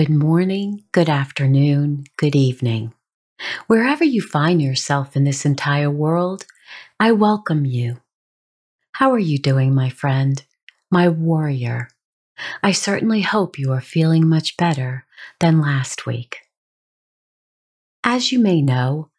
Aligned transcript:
Good 0.00 0.08
morning, 0.08 0.84
good 0.92 1.10
afternoon, 1.10 2.04
good 2.16 2.34
evening. 2.34 2.94
Wherever 3.66 4.02
you 4.02 4.22
find 4.22 4.62
yourself 4.62 5.14
in 5.14 5.24
this 5.24 5.44
entire 5.44 5.90
world, 5.90 6.46
I 6.98 7.12
welcome 7.12 7.66
you. 7.66 7.98
How 8.92 9.10
are 9.12 9.18
you 9.18 9.36
doing, 9.36 9.74
my 9.74 9.90
friend, 9.90 10.42
my 10.90 11.10
warrior? 11.10 11.90
I 12.62 12.72
certainly 12.72 13.20
hope 13.20 13.58
you 13.58 13.72
are 13.72 13.82
feeling 13.82 14.26
much 14.26 14.56
better 14.56 15.04
than 15.38 15.60
last 15.60 16.06
week. 16.06 16.38
As 18.02 18.32
you 18.32 18.38
may 18.38 18.62
know, 18.62 19.10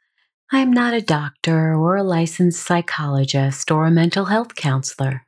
I 0.51 0.61
am 0.61 0.73
not 0.73 0.95
a 0.95 1.01
doctor 1.01 1.75
or 1.75 1.95
a 1.95 2.03
licensed 2.03 2.65
psychologist 2.65 3.69
or 3.69 3.85
a 3.85 3.91
mental 3.91 4.25
health 4.25 4.55
counselor. 4.55 5.27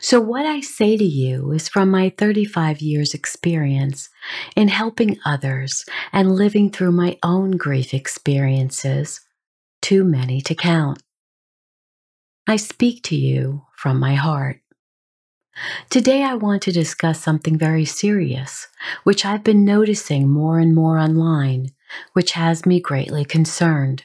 So, 0.00 0.20
what 0.20 0.46
I 0.46 0.60
say 0.60 0.96
to 0.96 1.04
you 1.04 1.50
is 1.52 1.68
from 1.68 1.90
my 1.90 2.12
35 2.16 2.80
years' 2.80 3.14
experience 3.14 4.08
in 4.54 4.68
helping 4.68 5.18
others 5.24 5.84
and 6.12 6.36
living 6.36 6.70
through 6.70 6.92
my 6.92 7.18
own 7.22 7.52
grief 7.52 7.92
experiences, 7.92 9.20
too 9.82 10.04
many 10.04 10.40
to 10.42 10.54
count. 10.54 11.02
I 12.46 12.56
speak 12.56 13.02
to 13.04 13.16
you 13.16 13.62
from 13.76 13.98
my 13.98 14.14
heart. 14.14 14.60
Today, 15.90 16.22
I 16.22 16.34
want 16.34 16.62
to 16.62 16.72
discuss 16.72 17.20
something 17.20 17.58
very 17.58 17.84
serious, 17.84 18.68
which 19.04 19.24
I've 19.24 19.42
been 19.42 19.64
noticing 19.64 20.28
more 20.28 20.58
and 20.58 20.74
more 20.74 20.98
online, 20.98 21.72
which 22.12 22.32
has 22.32 22.66
me 22.66 22.78
greatly 22.78 23.24
concerned. 23.24 24.04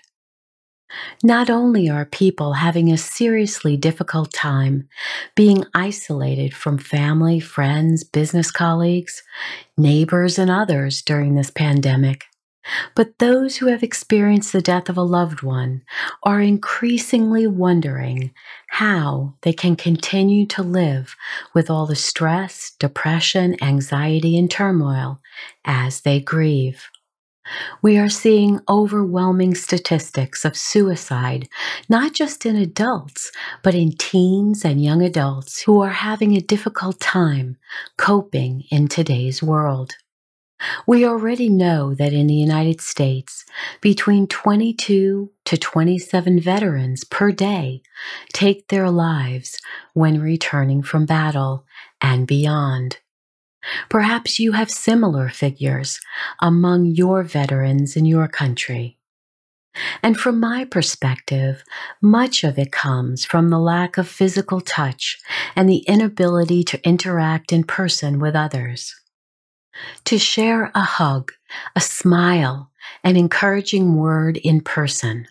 Not 1.23 1.49
only 1.49 1.89
are 1.89 2.05
people 2.05 2.53
having 2.53 2.91
a 2.91 2.97
seriously 2.97 3.77
difficult 3.77 4.33
time 4.33 4.87
being 5.35 5.65
isolated 5.73 6.53
from 6.53 6.77
family, 6.77 7.39
friends, 7.39 8.03
business 8.03 8.51
colleagues, 8.51 9.23
neighbors, 9.77 10.37
and 10.37 10.49
others 10.49 11.01
during 11.01 11.35
this 11.35 11.51
pandemic, 11.51 12.25
but 12.95 13.17
those 13.19 13.57
who 13.57 13.67
have 13.67 13.83
experienced 13.83 14.53
the 14.53 14.61
death 14.61 14.89
of 14.89 14.97
a 14.97 15.03
loved 15.03 15.41
one 15.41 15.81
are 16.23 16.41
increasingly 16.41 17.47
wondering 17.47 18.31
how 18.69 19.33
they 19.41 19.53
can 19.53 19.75
continue 19.75 20.45
to 20.45 20.61
live 20.61 21.15
with 21.53 21.69
all 21.69 21.87
the 21.87 21.95
stress, 21.95 22.73
depression, 22.79 23.55
anxiety, 23.63 24.37
and 24.37 24.51
turmoil 24.51 25.19
as 25.65 26.01
they 26.01 26.19
grieve. 26.19 26.89
We 27.81 27.97
are 27.97 28.09
seeing 28.09 28.59
overwhelming 28.69 29.55
statistics 29.55 30.45
of 30.45 30.55
suicide, 30.55 31.49
not 31.89 32.13
just 32.13 32.45
in 32.45 32.55
adults, 32.55 33.31
but 33.63 33.73
in 33.73 33.93
teens 33.93 34.63
and 34.63 34.83
young 34.83 35.01
adults 35.01 35.63
who 35.63 35.81
are 35.81 35.89
having 35.89 36.35
a 36.35 36.41
difficult 36.41 36.99
time 36.99 37.57
coping 37.97 38.63
in 38.69 38.87
today's 38.87 39.41
world. 39.41 39.93
We 40.87 41.05
already 41.05 41.49
know 41.49 41.95
that 41.95 42.13
in 42.13 42.27
the 42.27 42.35
United 42.35 42.81
States, 42.81 43.45
between 43.81 44.27
22 44.27 45.31
to 45.45 45.57
27 45.57 46.39
veterans 46.39 47.03
per 47.03 47.31
day 47.31 47.81
take 48.33 48.67
their 48.67 48.91
lives 48.91 49.59
when 49.93 50.21
returning 50.21 50.83
from 50.83 51.07
battle 51.07 51.65
and 51.99 52.27
beyond. 52.27 52.99
Perhaps 53.89 54.39
you 54.39 54.53
have 54.53 54.71
similar 54.71 55.29
figures 55.29 55.99
among 56.39 56.85
your 56.85 57.23
veterans 57.23 57.95
in 57.95 58.05
your 58.05 58.27
country. 58.27 58.97
And 60.03 60.17
from 60.17 60.39
my 60.39 60.65
perspective, 60.65 61.63
much 62.01 62.43
of 62.43 62.59
it 62.59 62.71
comes 62.71 63.23
from 63.23 63.49
the 63.49 63.59
lack 63.59 63.97
of 63.97 64.07
physical 64.07 64.59
touch 64.59 65.17
and 65.55 65.69
the 65.69 65.83
inability 65.87 66.63
to 66.65 66.85
interact 66.85 67.53
in 67.53 67.63
person 67.63 68.19
with 68.19 68.35
others. 68.35 68.95
To 70.05 70.17
share 70.17 70.71
a 70.75 70.81
hug, 70.81 71.31
a 71.75 71.81
smile, 71.81 72.71
an 73.03 73.15
encouraging 73.15 73.95
word 73.95 74.37
in 74.37 74.61
person. 74.61 75.27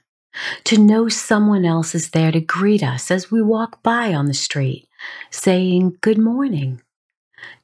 To 0.65 0.79
know 0.79 1.09
someone 1.09 1.65
else 1.65 1.95
is 1.95 2.11
there 2.11 2.33
to 2.33 2.41
greet 2.41 2.83
us 2.83 3.11
as 3.11 3.31
we 3.31 3.43
walk 3.43 3.83
by 3.83 4.15
on 4.15 4.27
the 4.27 4.35
street, 4.35 4.89
saying 5.31 5.99
good 6.01 6.19
morning 6.19 6.81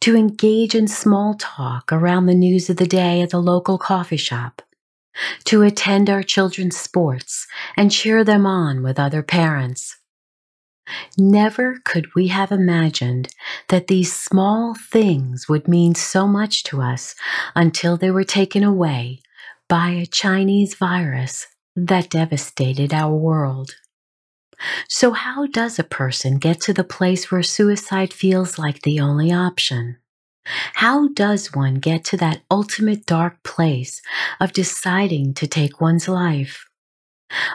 to 0.00 0.16
engage 0.16 0.74
in 0.74 0.88
small 0.88 1.34
talk 1.34 1.92
around 1.92 2.26
the 2.26 2.34
news 2.34 2.70
of 2.70 2.76
the 2.76 2.86
day 2.86 3.20
at 3.20 3.30
the 3.30 3.40
local 3.40 3.78
coffee 3.78 4.16
shop, 4.16 4.62
to 5.44 5.62
attend 5.62 6.10
our 6.10 6.22
children's 6.22 6.76
sports 6.76 7.46
and 7.76 7.90
cheer 7.90 8.24
them 8.24 8.46
on 8.46 8.82
with 8.82 8.98
other 8.98 9.22
parents. 9.22 9.96
Never 11.18 11.78
could 11.84 12.14
we 12.14 12.28
have 12.28 12.52
imagined 12.52 13.28
that 13.68 13.88
these 13.88 14.14
small 14.14 14.74
things 14.74 15.48
would 15.48 15.66
mean 15.66 15.94
so 15.94 16.26
much 16.26 16.62
to 16.64 16.80
us 16.80 17.14
until 17.54 17.96
they 17.96 18.10
were 18.10 18.24
taken 18.24 18.62
away 18.62 19.20
by 19.68 19.90
a 19.90 20.06
Chinese 20.06 20.74
virus 20.74 21.48
that 21.74 22.10
devastated 22.10 22.94
our 22.94 23.14
world. 23.14 23.74
So, 24.88 25.12
how 25.12 25.46
does 25.46 25.78
a 25.78 25.84
person 25.84 26.38
get 26.38 26.60
to 26.62 26.72
the 26.72 26.84
place 26.84 27.30
where 27.30 27.42
suicide 27.42 28.12
feels 28.12 28.58
like 28.58 28.82
the 28.82 29.00
only 29.00 29.32
option? 29.32 29.98
How 30.74 31.08
does 31.08 31.54
one 31.54 31.74
get 31.74 32.04
to 32.06 32.16
that 32.18 32.42
ultimate 32.50 33.04
dark 33.04 33.42
place 33.42 34.00
of 34.40 34.52
deciding 34.52 35.34
to 35.34 35.46
take 35.46 35.80
one's 35.80 36.08
life? 36.08 36.66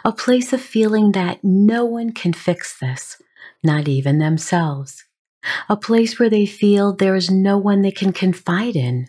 A 0.03 0.11
place 0.11 0.51
of 0.51 0.61
feeling 0.61 1.13
that 1.13 1.43
no 1.43 1.85
one 1.85 2.11
can 2.11 2.33
fix 2.33 2.77
this, 2.77 3.21
not 3.63 3.87
even 3.87 4.19
themselves. 4.19 5.05
A 5.69 5.77
place 5.77 6.19
where 6.19 6.29
they 6.29 6.45
feel 6.45 6.93
there 6.93 7.15
is 7.15 7.31
no 7.31 7.57
one 7.57 7.81
they 7.81 7.91
can 7.91 8.11
confide 8.11 8.75
in. 8.75 9.07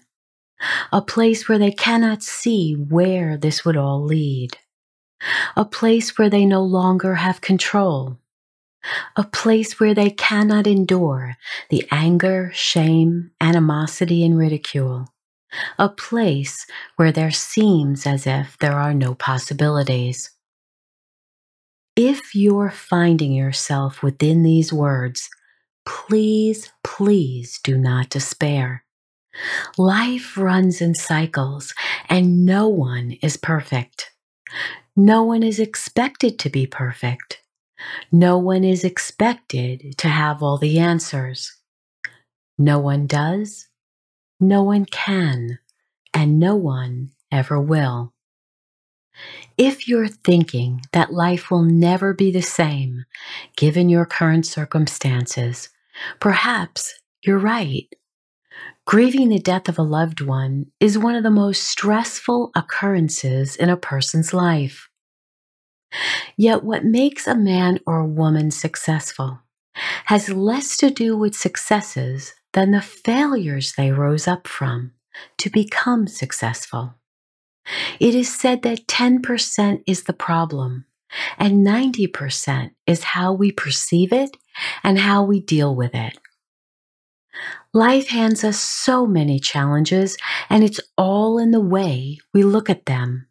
A 0.92 1.02
place 1.02 1.48
where 1.48 1.58
they 1.58 1.72
cannot 1.72 2.22
see 2.22 2.74
where 2.74 3.36
this 3.36 3.64
would 3.64 3.76
all 3.76 4.02
lead 4.02 4.56
a 5.56 5.64
place 5.64 6.18
where 6.18 6.30
they 6.30 6.44
no 6.44 6.62
longer 6.62 7.16
have 7.16 7.40
control, 7.40 8.18
a 9.16 9.24
place 9.24 9.78
where 9.78 9.94
they 9.94 10.10
cannot 10.10 10.66
endure 10.66 11.36
the 11.70 11.86
anger, 11.90 12.50
shame, 12.54 13.30
animosity, 13.40 14.24
and 14.24 14.36
ridicule, 14.38 15.08
a 15.78 15.88
place 15.88 16.66
where 16.96 17.12
there 17.12 17.30
seems 17.30 18.06
as 18.06 18.26
if 18.26 18.56
there 18.58 18.78
are 18.78 18.94
no 18.94 19.14
possibilities. 19.14 20.30
If 21.94 22.34
you're 22.34 22.70
finding 22.70 23.32
yourself 23.32 24.02
within 24.02 24.42
these 24.42 24.72
words, 24.72 25.28
please, 25.84 26.72
please 26.82 27.60
do 27.62 27.76
not 27.76 28.08
despair. 28.08 28.84
Life 29.78 30.36
runs 30.36 30.80
in 30.80 30.94
cycles 30.94 31.74
and 32.08 32.44
no 32.44 32.68
one 32.68 33.12
is 33.22 33.36
perfect. 33.36 34.10
No 34.96 35.22
one 35.22 35.42
is 35.42 35.58
expected 35.58 36.38
to 36.40 36.50
be 36.50 36.66
perfect. 36.66 37.42
No 38.12 38.38
one 38.38 38.64
is 38.64 38.84
expected 38.84 39.96
to 39.98 40.08
have 40.08 40.42
all 40.42 40.58
the 40.58 40.78
answers. 40.78 41.56
No 42.58 42.78
one 42.78 43.06
does, 43.06 43.68
no 44.40 44.62
one 44.62 44.84
can, 44.84 45.58
and 46.14 46.38
no 46.38 46.56
one 46.56 47.10
ever 47.32 47.60
will. 47.60 48.12
If 49.58 49.88
you're 49.88 50.08
thinking 50.08 50.82
that 50.92 51.12
life 51.12 51.50
will 51.50 51.62
never 51.62 52.14
be 52.14 52.30
the 52.30 52.42
same 52.42 53.04
given 53.56 53.88
your 53.88 54.06
current 54.06 54.46
circumstances, 54.46 55.70
perhaps 56.20 57.00
you're 57.22 57.38
right. 57.38 57.88
Grieving 58.84 59.28
the 59.28 59.38
death 59.38 59.68
of 59.68 59.78
a 59.78 59.82
loved 59.82 60.20
one 60.20 60.66
is 60.80 60.98
one 60.98 61.14
of 61.14 61.22
the 61.22 61.30
most 61.30 61.64
stressful 61.64 62.50
occurrences 62.56 63.56
in 63.56 63.68
a 63.68 63.76
person's 63.76 64.34
life. 64.34 64.88
Yet, 66.36 66.64
what 66.64 66.84
makes 66.84 67.26
a 67.26 67.34
man 67.34 67.78
or 67.86 68.00
a 68.00 68.06
woman 68.06 68.50
successful 68.50 69.40
has 70.06 70.28
less 70.28 70.76
to 70.78 70.90
do 70.90 71.16
with 71.16 71.34
successes 71.34 72.34
than 72.52 72.72
the 72.72 72.82
failures 72.82 73.72
they 73.72 73.90
rose 73.90 74.26
up 74.26 74.46
from 74.46 74.92
to 75.38 75.50
become 75.50 76.06
successful. 76.06 76.94
It 78.00 78.14
is 78.14 78.34
said 78.34 78.62
that 78.62 78.86
10% 78.86 79.82
is 79.86 80.04
the 80.04 80.12
problem 80.12 80.86
and 81.38 81.66
90% 81.66 82.70
is 82.86 83.04
how 83.04 83.32
we 83.32 83.52
perceive 83.52 84.12
it 84.12 84.36
and 84.82 84.98
how 84.98 85.22
we 85.22 85.40
deal 85.40 85.74
with 85.74 85.94
it. 85.94 86.18
Life 87.74 88.08
hands 88.08 88.44
us 88.44 88.60
so 88.60 89.06
many 89.06 89.38
challenges, 89.38 90.16
and 90.50 90.62
it's 90.62 90.80
all 90.98 91.38
in 91.38 91.52
the 91.52 91.60
way 91.60 92.18
we 92.34 92.42
look 92.42 92.68
at 92.68 92.86
them. 92.86 93.26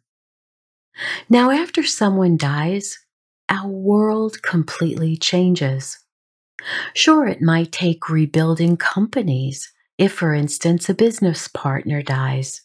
Now, 1.28 1.50
after 1.50 1.84
someone 1.84 2.36
dies, 2.36 2.98
our 3.48 3.68
world 3.68 4.42
completely 4.42 5.16
changes. 5.16 5.98
Sure, 6.94 7.26
it 7.26 7.40
might 7.42 7.72
take 7.72 8.08
rebuilding 8.08 8.76
companies 8.76 9.72
if, 9.98 10.12
for 10.12 10.34
instance, 10.34 10.88
a 10.88 10.94
business 10.94 11.48
partner 11.48 12.02
dies 12.02 12.62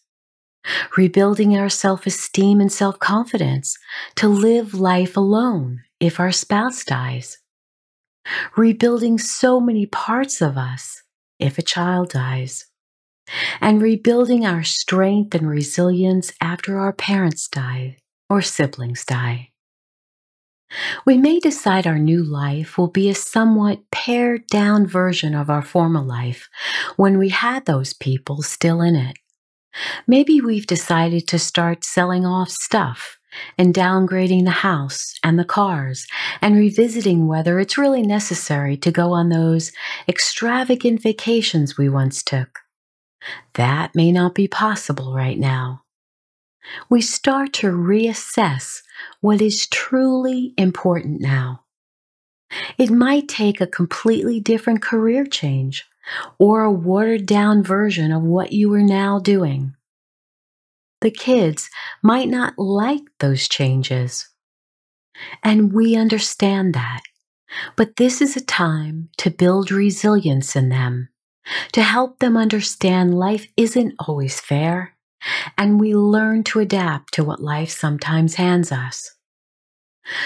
rebuilding 0.98 1.56
our 1.58 1.70
self 1.70 2.06
esteem 2.06 2.60
and 2.60 2.72
self 2.72 3.00
confidence 3.00 3.78
to 4.16 4.28
live 4.28 4.74
life 4.74 5.16
alone 5.18 5.82
if 6.00 6.20
our 6.20 6.32
spouse 6.32 6.84
dies, 6.84 7.38
rebuilding 8.56 9.18
so 9.18 9.60
many 9.60 9.86
parts 9.86 10.42
of 10.42 10.58
us 10.58 11.04
if 11.40 11.58
a 11.58 11.62
child 11.62 12.10
dies, 12.10 12.66
and 13.60 13.82
rebuilding 13.82 14.46
our 14.46 14.64
strength 14.64 15.36
and 15.36 15.50
resilience 15.50 16.32
after 16.42 16.80
our 16.80 16.94
parents 16.94 17.48
die 17.48 17.98
or 18.30 18.42
siblings 18.42 19.06
die. 19.06 19.52
We 21.06 21.18
may 21.18 21.40
decide 21.40 21.88
our 21.88 22.00
new 22.00 22.24
life 22.24 22.78
will 22.78 22.90
be 22.90 23.10
a 23.10 23.16
somewhat 23.16 23.90
pared 23.92 24.48
down 24.48 24.86
version 24.86 25.34
of 25.34 25.50
our 25.50 25.62
former 25.62 26.02
life 26.02 26.50
when 26.98 27.18
we 27.18 27.30
had 27.30 27.66
those 27.66 27.94
people 27.94 28.42
still 28.42 28.82
in 28.82 28.96
it. 28.96 29.18
Maybe 30.06 30.42
we've 30.42 30.68
decided 30.68 31.28
to 31.28 31.40
start 31.40 31.84
selling 31.84 32.26
off 32.26 32.50
stuff 32.50 33.18
and 33.58 33.74
downgrading 33.74 34.46
the 34.46 34.52
house 34.52 35.14
and 35.24 35.38
the 35.38 35.46
cars 35.46 36.08
and 36.42 36.56
revisiting 36.56 37.28
whether 37.28 37.60
it's 37.60 37.78
really 37.78 38.02
necessary 38.02 38.78
to 38.78 38.92
go 38.92 39.12
on 39.12 39.30
those 39.30 39.72
extravagant 40.08 41.02
vacations 41.02 41.78
we 41.78 41.90
once 41.90 42.24
took. 42.24 42.60
That 43.56 43.96
may 43.96 44.12
not 44.12 44.36
be 44.36 44.48
possible 44.48 45.14
right 45.14 45.38
now. 45.38 45.84
We 46.90 47.02
start 47.02 47.54
to 47.54 47.72
reassess 47.72 48.82
what 49.22 49.42
is 49.42 49.68
truly 49.68 50.54
important 50.58 51.22
now. 51.22 51.64
It 52.78 52.90
might 52.90 53.28
take 53.28 53.60
a 53.60 53.68
completely 53.68 54.40
different 54.40 54.82
career 54.82 55.26
change 55.26 55.86
or 56.40 56.64
a 56.64 56.72
watered 56.72 57.26
down 57.26 57.64
version 57.64 58.12
of 58.12 58.24
what 58.24 58.54
you 58.54 58.74
are 58.74 58.82
now 58.82 59.20
doing. 59.20 59.74
The 61.02 61.12
kids 61.12 61.70
might 62.02 62.30
not 62.30 62.58
like 62.58 63.04
those 63.20 63.48
changes. 63.48 64.30
And 65.44 65.74
we 65.74 65.96
understand 65.96 66.74
that. 66.74 67.02
But 67.76 67.96
this 67.96 68.22
is 68.22 68.36
a 68.36 68.44
time 68.44 69.10
to 69.18 69.30
build 69.30 69.72
resilience 69.72 70.56
in 70.56 70.70
them, 70.70 71.10
to 71.72 71.82
help 71.82 72.20
them 72.20 72.36
understand 72.36 73.18
life 73.18 73.48
isn't 73.56 73.96
always 74.00 74.40
fair, 74.40 74.96
and 75.58 75.80
we 75.80 75.96
learn 75.96 76.44
to 76.46 76.60
adapt 76.60 77.14
to 77.14 77.24
what 77.24 77.42
life 77.42 77.70
sometimes 77.70 78.36
hands 78.36 78.72
us. 78.72 79.16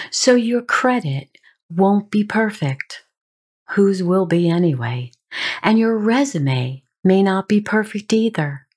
So 0.10 0.36
your 0.36 0.62
credit 0.62 1.38
won't 1.70 2.12
be 2.12 2.24
perfect. 2.24 3.04
Whose 3.72 4.04
will 4.04 4.26
be 4.26 4.50
anyway? 4.50 5.12
And 5.62 5.80
your 5.80 5.98
resume 5.98 6.84
may 7.04 7.24
not 7.24 7.48
be 7.48 7.62
perfect 7.62 8.14
either. 8.14 8.68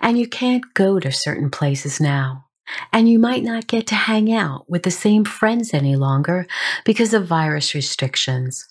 And 0.00 0.18
you 0.18 0.26
can't 0.26 0.74
go 0.74 0.98
to 1.00 1.10
certain 1.12 1.50
places 1.50 2.00
now. 2.00 2.46
And 2.92 3.08
you 3.08 3.18
might 3.18 3.42
not 3.42 3.66
get 3.66 3.86
to 3.88 3.94
hang 3.94 4.32
out 4.32 4.68
with 4.68 4.82
the 4.82 4.90
same 4.90 5.24
friends 5.24 5.74
any 5.74 5.96
longer 5.96 6.46
because 6.84 7.12
of 7.12 7.26
virus 7.26 7.74
restrictions, 7.74 8.68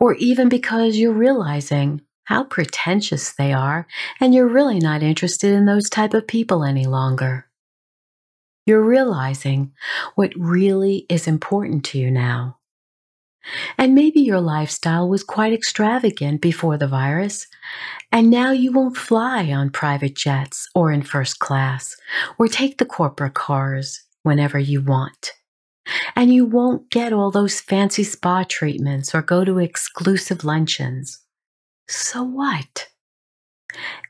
or 0.00 0.14
even 0.14 0.48
because 0.48 0.96
you're 0.96 1.12
realizing 1.12 2.02
how 2.24 2.44
pretentious 2.44 3.32
they 3.32 3.52
are 3.52 3.86
and 4.20 4.34
you're 4.34 4.48
really 4.48 4.78
not 4.78 5.02
interested 5.02 5.54
in 5.54 5.64
those 5.64 5.88
type 5.88 6.12
of 6.12 6.26
people 6.26 6.62
any 6.62 6.84
longer. 6.84 7.46
You're 8.66 8.84
realizing 8.84 9.72
what 10.14 10.32
really 10.36 11.06
is 11.08 11.26
important 11.26 11.84
to 11.86 11.98
you 11.98 12.10
now 12.10 12.57
and 13.76 13.94
maybe 13.94 14.20
your 14.20 14.40
lifestyle 14.40 15.08
was 15.08 15.22
quite 15.24 15.52
extravagant 15.52 16.40
before 16.40 16.76
the 16.76 16.88
virus, 16.88 17.46
and 18.12 18.30
now 18.30 18.50
you 18.50 18.72
won't 18.72 18.96
fly 18.96 19.52
on 19.52 19.70
private 19.70 20.14
jets 20.14 20.68
or 20.74 20.90
in 20.90 21.02
first 21.02 21.38
class 21.38 21.96
or 22.38 22.48
take 22.48 22.78
the 22.78 22.86
corporate 22.86 23.34
cars 23.34 24.02
whenever 24.22 24.58
you 24.58 24.80
want. 24.80 25.32
And 26.14 26.32
you 26.32 26.44
won't 26.44 26.90
get 26.90 27.12
all 27.12 27.30
those 27.30 27.60
fancy 27.60 28.04
spa 28.04 28.44
treatments 28.44 29.14
or 29.14 29.22
go 29.22 29.44
to 29.44 29.58
exclusive 29.58 30.44
luncheons. 30.44 31.20
So 31.88 32.22
what? 32.22 32.88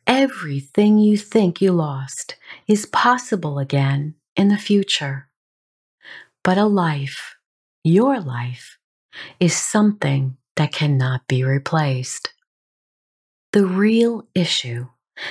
Everything 0.06 0.99
you 0.99 1.17
think 1.17 1.61
you 1.61 1.73
lost 1.73 2.37
is 2.67 2.87
possible 2.87 3.58
again 3.58 4.14
in 4.37 4.49
the 4.49 4.56
future. 4.56 5.29
But 6.43 6.58
a 6.58 6.64
life, 6.64 7.37
your 7.84 8.20
life, 8.20 8.78
is 9.41 9.56
something 9.56 10.37
that 10.56 10.72
cannot 10.72 11.27
be 11.29 11.44
replaced. 11.44 12.32
The 13.53 13.67
real 13.67 14.29
issue 14.34 14.87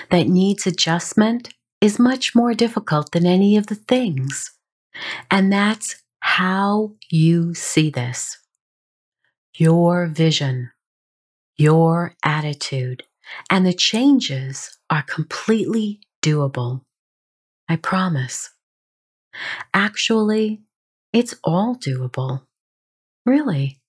that 0.09 0.27
needs 0.27 0.65
adjustment 0.65 1.53
is 1.81 1.99
much 1.99 2.33
more 2.35 2.53
difficult 2.53 3.11
than 3.11 3.25
any 3.25 3.57
of 3.57 3.67
the 3.67 3.75
things. 3.75 4.51
And 5.29 5.51
that's 5.51 6.03
how 6.19 6.93
you 7.11 7.53
see 7.53 7.89
this. 7.89 8.37
Your 9.55 10.07
vision, 10.07 10.71
your 11.55 12.15
attitude, 12.23 13.03
and 13.49 13.65
the 13.65 13.73
changes 13.73 14.77
are 14.89 15.03
completely 15.03 15.99
doable. 16.23 16.81
I 17.69 17.75
promise. 17.75 18.49
Actually, 19.73 20.61
it's 21.13 21.35
all 21.43 21.75
doable. 21.75 22.41
Really. 23.27 23.81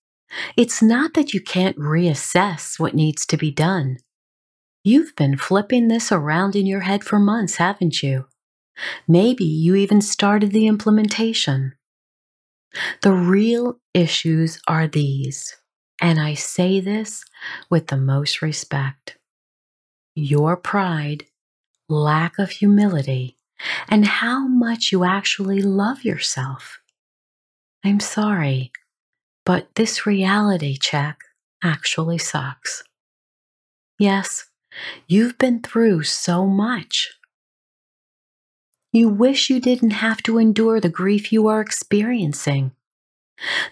It's 0.57 0.83
not 0.83 1.15
that 1.15 1.33
you 1.33 1.41
can't 1.41 1.79
reassess 1.79 2.79
what 2.79 2.93
needs 2.93 3.25
to 3.27 3.37
be 3.37 3.53
done. 3.53 3.99
You've 4.83 5.15
been 5.15 5.37
flipping 5.37 5.87
this 5.87 6.11
around 6.11 6.57
in 6.57 6.67
your 6.67 6.81
head 6.81 7.05
for 7.05 7.21
months, 7.21 7.57
haven't 7.57 8.03
you? 8.03 8.27
Maybe 9.07 9.45
you 9.45 9.77
even 9.77 10.01
started 10.01 10.51
the 10.51 10.67
implementation. 10.67 11.75
The 13.03 13.13
real 13.13 13.79
issues 13.95 14.61
are 14.67 14.89
these, 14.89 15.57
and 16.01 16.21
I 16.21 16.35
say 16.35 16.81
this 16.81 17.25
with 17.71 17.87
the 17.87 17.97
most 17.97 18.43
respect. 18.43 19.19
Your 20.17 20.57
pride, 20.57 21.27
lack 21.89 22.39
of 22.39 22.51
humility, 22.51 23.37
and 23.89 24.05
how 24.05 24.49
much 24.49 24.91
you 24.91 25.05
actually 25.05 25.63
love 25.63 26.05
yourself. 26.05 26.81
I'm 27.85 28.01
sorry, 28.01 28.73
but 29.49 29.75
this 29.77 30.05
reality 30.05 30.77
check 30.77 31.21
actually 31.65 32.19
sucks. 32.19 32.85
Yes, 33.99 34.45
you've 35.07 35.39
been 35.39 35.63
through 35.63 36.03
so 36.03 36.45
much. 36.45 37.09
You 38.93 39.09
wish 39.09 39.49
you 39.49 39.59
didn't 39.59 39.93
have 39.93 40.23
to 40.25 40.37
endure 40.37 40.81
the 40.81 40.91
grief 40.91 41.33
you 41.33 41.49
are 41.49 41.63
experiencing. 41.63 42.73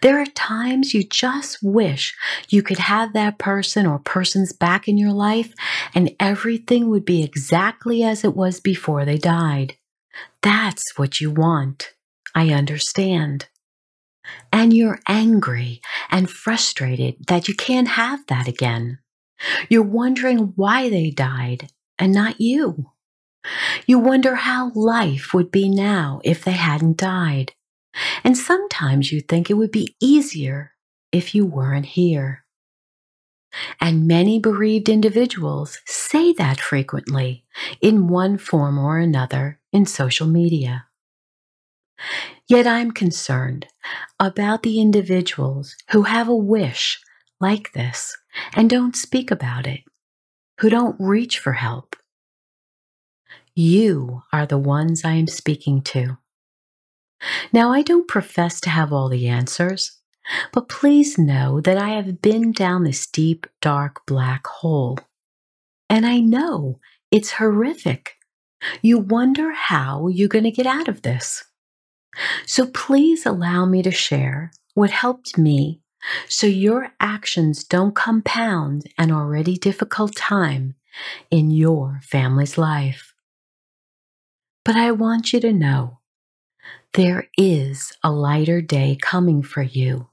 There 0.01 0.19
are 0.19 0.25
times 0.25 0.95
you 0.95 1.05
just 1.05 1.59
wish 1.63 2.15
you 2.49 2.63
could 2.63 2.79
have 2.79 3.13
that 3.13 3.37
person 3.37 3.85
or 3.85 3.99
persons 3.99 4.55
back 4.55 4.89
in 4.89 4.97
your 4.97 5.13
life 5.13 5.53
and 5.95 6.17
everything 6.19 6.89
would 6.89 7.05
be 7.05 7.23
exactly 7.23 8.03
as 8.03 8.25
it 8.25 8.35
was 8.35 8.61
before 8.61 9.05
they 9.05 9.19
died. 9.19 9.75
That's 10.41 10.97
what 10.97 11.21
you 11.21 11.31
want. 11.31 11.93
I 12.35 12.49
understand 12.49 13.49
and 14.53 14.73
you're 14.73 15.01
angry 15.09 15.81
and 16.11 16.31
frustrated 16.31 17.17
that 17.29 17.49
you 17.49 17.55
can't 17.55 17.89
have 17.89 18.27
that 18.27 18.49
again. 18.49 18.99
You're 19.69 19.83
wondering 19.83 20.53
why 20.57 20.89
they 20.89 21.11
died 21.11 21.71
and 21.99 22.13
not 22.13 22.41
you. 22.41 22.93
You 23.87 23.99
wonder 23.99 24.35
how 24.35 24.73
life 24.75 25.33
would 25.33 25.51
be 25.51 25.69
now 25.69 26.21
if 26.25 26.45
they 26.45 26.53
hadn't 26.53 26.97
died. 26.97 27.53
And 28.25 28.37
sometimes 28.37 29.13
you 29.13 29.21
think 29.21 29.51
it 29.51 29.55
would 29.55 29.71
be 29.71 29.97
easier 30.01 30.73
if 31.13 31.35
you 31.35 31.47
weren't 31.47 31.87
here. 31.87 32.45
And 33.81 34.07
many 34.07 34.39
bereaved 34.39 34.89
individuals 34.89 35.79
say 35.87 36.33
that 36.35 36.61
frequently 36.61 37.45
in 37.81 38.09
one 38.09 38.37
form 38.37 38.79
or 38.79 38.99
another 38.99 39.61
in 39.73 39.87
social 39.87 40.27
media. 40.27 40.87
Yet 42.49 42.67
I'm 42.67 42.93
concerned 42.93 43.67
about 44.21 44.63
the 44.63 44.81
individuals 44.81 45.75
who 45.91 46.03
have 46.03 46.29
a 46.29 46.37
wish 46.37 47.01
like 47.41 47.73
this 47.73 48.17
and 48.55 48.71
don't 48.71 48.95
speak 48.95 49.31
about 49.31 49.67
it, 49.67 49.81
who 50.61 50.71
don't 50.71 50.97
reach 51.01 51.39
for 51.39 51.55
help. 51.55 51.97
You 53.55 54.23
are 54.33 54.47
the 54.47 54.59
ones 54.59 55.05
I 55.05 55.13
am 55.13 55.27
speaking 55.27 55.83
to. 55.83 56.19
Now, 57.53 57.73
I 57.73 57.83
don't 57.83 58.07
profess 58.07 58.61
to 58.61 58.71
have 58.71 58.93
all 58.93 59.09
the 59.09 59.27
answers, 59.27 59.99
but 60.53 60.69
please 60.69 61.19
know 61.19 61.61
that 61.63 61.79
I 61.79 61.91
have 61.91 62.21
been 62.21 62.53
down 62.53 62.85
this 62.85 63.07
deep, 63.07 63.47
dark, 63.61 64.05
black 64.07 64.47
hole. 64.47 64.99
And 65.89 66.07
I 66.07 66.21
know 66.21 66.79
it's 67.11 67.33
horrific. 67.33 68.13
You 68.83 68.99
wonder 68.99 69.53
how 69.53 70.09
you're 70.09 70.29
going 70.29 70.45
to 70.45 70.51
get 70.51 70.67
out 70.67 70.89
of 70.89 71.03
this. 71.03 71.45
So 72.47 72.67
please 72.67 73.27
allow 73.27 73.67
me 73.67 73.83
to 73.83 73.91
share 73.91 74.53
what 74.75 74.91
helped 74.91 75.37
me 75.37 75.83
so 76.29 76.47
your 76.47 76.93
actions 77.01 77.65
don't 77.65 77.95
compound 77.95 78.85
an 78.99 79.11
already 79.11 79.57
difficult 79.57 80.15
time 80.15 80.75
in 81.31 81.51
your 81.51 82.01
family's 82.03 82.57
life. 82.57 83.13
But 84.65 84.77
I 84.77 84.93
want 84.93 85.33
you 85.33 85.41
to 85.41 85.53
know 85.53 86.01
there 86.95 87.29
is 87.37 87.93
a 88.03 88.11
lighter 88.11 88.61
day 88.61 88.97
coming 89.01 89.43
for 89.43 89.63
you. 89.63 90.09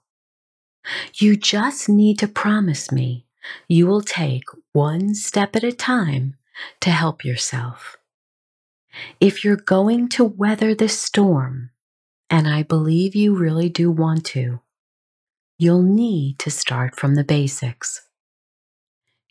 You 1.16 1.38
just 1.38 1.88
need 1.88 2.20
to 2.20 2.28
promise 2.28 2.92
me 2.92 3.26
you 3.68 3.88
will 3.88 4.02
take 4.02 4.44
one 4.74 5.16
step 5.16 5.56
at 5.56 5.64
a 5.64 5.72
time 5.72 6.36
to 6.82 6.92
help 6.92 7.26
yourself. 7.26 7.98
If 9.20 9.44
you're 9.44 9.56
going 9.56 10.10
to 10.10 10.24
weather 10.24 10.76
this 10.76 10.98
storm, 10.98 11.72
and 12.30 12.48
I 12.48 12.64
believe 12.64 13.16
you 13.16 13.36
really 13.36 13.70
do 13.70 13.92
want 13.92 14.26
to, 14.28 14.62
you'll 15.58 15.84
need 15.84 16.40
to 16.40 16.52
start 16.52 16.96
from 16.96 17.16
the 17.16 17.24
basics. 17.24 18.08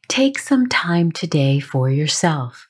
Take 0.09 0.39
some 0.39 0.69
time 0.69 1.13
today 1.13 1.61
for 1.61 1.89
yourself. 1.91 2.69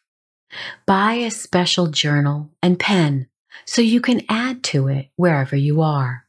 Buy 0.87 1.15
a 1.15 1.31
special 1.31 1.89
journal 1.89 2.51
and 2.63 2.79
pen 2.79 3.29
so 3.65 3.83
you 3.83 4.01
can 4.01 4.23
add 4.29 4.63
to 4.65 4.89
it 4.89 5.09
wherever 5.17 5.57
you 5.57 5.81
are. 5.81 6.25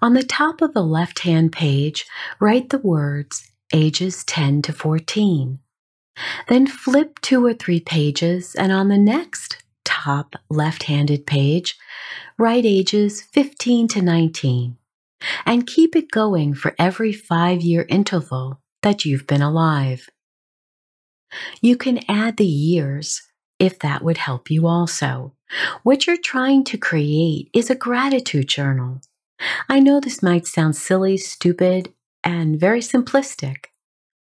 On 0.00 0.14
the 0.14 0.22
top 0.22 0.62
of 0.62 0.72
the 0.72 0.82
left 0.84 1.20
hand 1.20 1.52
page, 1.52 2.06
write 2.40 2.70
the 2.70 2.78
words 2.78 3.50
ages 3.72 4.24
10 4.24 4.62
to 4.62 4.72
14. 4.72 5.58
Then 6.48 6.66
flip 6.66 7.20
two 7.20 7.44
or 7.44 7.52
three 7.52 7.80
pages, 7.80 8.54
and 8.54 8.72
on 8.72 8.88
the 8.88 8.98
next 8.98 9.62
top 10.06 10.36
left 10.48 10.84
handed 10.84 11.26
page, 11.26 11.76
write 12.38 12.64
ages 12.64 13.22
15 13.22 13.88
to 13.88 14.00
19 14.00 14.76
and 15.44 15.66
keep 15.66 15.96
it 15.96 16.12
going 16.12 16.54
for 16.54 16.76
every 16.78 17.12
five 17.12 17.60
year 17.60 17.84
interval 17.88 18.60
that 18.82 19.04
you've 19.04 19.26
been 19.26 19.42
alive. 19.42 20.08
You 21.60 21.76
can 21.76 21.98
add 22.08 22.36
the 22.36 22.46
years 22.46 23.20
if 23.58 23.80
that 23.80 24.04
would 24.04 24.18
help 24.18 24.48
you 24.48 24.68
also. 24.68 25.34
What 25.82 26.06
you're 26.06 26.16
trying 26.32 26.62
to 26.64 26.78
create 26.78 27.50
is 27.52 27.68
a 27.68 27.74
gratitude 27.74 28.46
journal. 28.46 29.00
I 29.68 29.80
know 29.80 29.98
this 29.98 30.22
might 30.22 30.46
sound 30.46 30.76
silly, 30.76 31.16
stupid, 31.16 31.92
and 32.22 32.60
very 32.60 32.80
simplistic, 32.80 33.66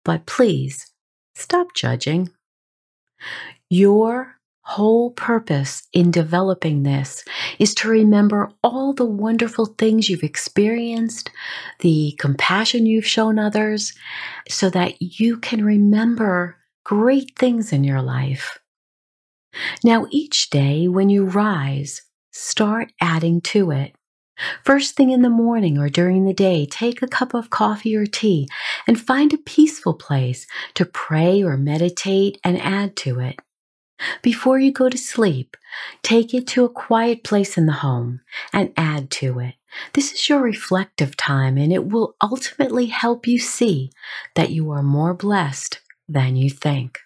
but 0.04 0.26
please 0.26 0.90
stop 1.37 1.68
judging. 1.73 2.30
Your 3.70 4.38
whole 4.68 5.10
purpose 5.12 5.88
in 5.94 6.10
developing 6.10 6.82
this 6.82 7.25
is 7.58 7.75
to 7.75 7.88
remember 7.88 8.50
all 8.62 8.92
the 8.92 9.04
wonderful 9.06 9.64
things 9.64 10.10
you've 10.10 10.22
experienced, 10.22 11.30
the 11.80 12.14
compassion 12.18 12.84
you've 12.84 13.06
shown 13.06 13.38
others, 13.38 13.94
so 14.46 14.68
that 14.68 15.00
you 15.00 15.38
can 15.38 15.64
remember 15.64 16.58
great 16.84 17.32
things 17.38 17.72
in 17.72 17.82
your 17.82 18.02
life. 18.02 18.58
Now, 19.82 20.06
each 20.10 20.50
day 20.50 20.87
when 20.87 21.08
you 21.08 21.25
rise, 21.25 22.02
start 22.30 22.92
adding 23.00 23.40
to 23.40 23.70
it. 23.70 23.94
First 24.64 24.96
thing 24.96 25.10
in 25.10 25.22
the 25.22 25.30
morning 25.30 25.78
or 25.78 25.88
during 25.88 26.26
the 26.26 26.34
day, 26.34 26.66
take 26.66 27.00
a 27.00 27.08
cup 27.08 27.32
of 27.32 27.48
coffee 27.48 27.96
or 27.96 28.04
tea 28.04 28.46
and 28.87 29.00
find 29.00 29.32
a 29.32 29.38
peaceful 29.38 29.94
place 29.94 30.46
to 30.75 30.84
pray 30.84 31.42
or 31.42 31.56
meditate 31.56 32.38
and 32.44 32.60
add 32.60 32.96
to 32.96 33.18
it. 33.18 33.40
Before 34.23 34.59
you 34.59 34.73
go 34.73 34.88
to 34.88 34.99
sleep, 34.99 35.57
take 36.02 36.33
it 36.33 36.47
to 36.49 36.64
a 36.64 36.69
quiet 36.69 37.25
place 37.25 37.59
in 37.59 37.67
the 37.67 37.73
home 37.73 38.21
and 38.52 38.73
add 38.76 39.11
to 39.12 39.40
it. 39.40 39.55
This 39.93 40.12
is 40.12 40.28
your 40.28 40.40
reflective 40.40 41.17
time 41.17 41.59
and 41.59 41.73
it 41.73 41.88
will 41.88 42.14
ultimately 42.23 42.87
help 42.87 43.26
you 43.26 43.38
see 43.38 43.90
that 44.35 44.50
you 44.50 44.71
are 44.71 44.83
more 44.83 45.14
blessed 45.14 45.81
than 46.09 46.37
you 46.37 46.49
think. 46.49 46.99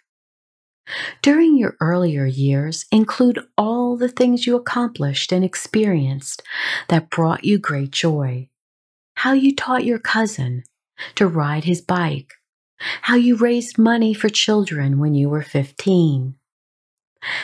During 1.23 1.57
your 1.57 1.77
earlier 1.81 2.27
years, 2.27 2.87
include 2.91 3.39
all 3.57 3.97
the 3.97 4.09
things 4.09 4.47
you 4.47 4.57
accomplished 4.57 5.33
and 5.33 5.45
experienced 5.45 6.43
that 6.89 7.11
brought 7.11 7.45
you 7.45 7.59
great 7.59 7.93
joy. 7.93 8.49
How 9.17 9.33
you 9.33 9.55
taught 9.55 9.85
your 9.85 9.99
cousin 9.99 10.65
to 11.15 11.27
ride 11.27 11.65
his 11.65 11.81
bike. 11.81 12.35
How 13.03 13.15
you 13.15 13.37
raised 13.37 13.79
money 13.79 14.13
for 14.13 14.29
children 14.29 14.99
when 14.99 15.15
you 15.15 15.29
were 15.29 15.43
15 15.43 16.35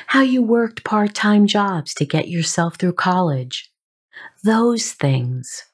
how 0.09 0.21
you 0.21 0.43
worked 0.43 0.85
part 0.85 1.15
time 1.15 1.47
jobs 1.47 1.95
to 1.95 2.05
get 2.05 2.29
yourself 2.29 2.77
through 2.77 2.95
college. 2.95 3.71
Those 4.45 4.93
things, 4.93 5.65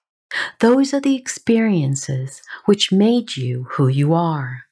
those 0.61 0.93
are 0.95 1.01
the 1.01 1.17
experiences 1.17 2.43
which 2.65 2.93
made 2.93 3.37
you 3.37 3.67
who 3.73 3.89
you 3.89 4.15
are. 4.15 4.65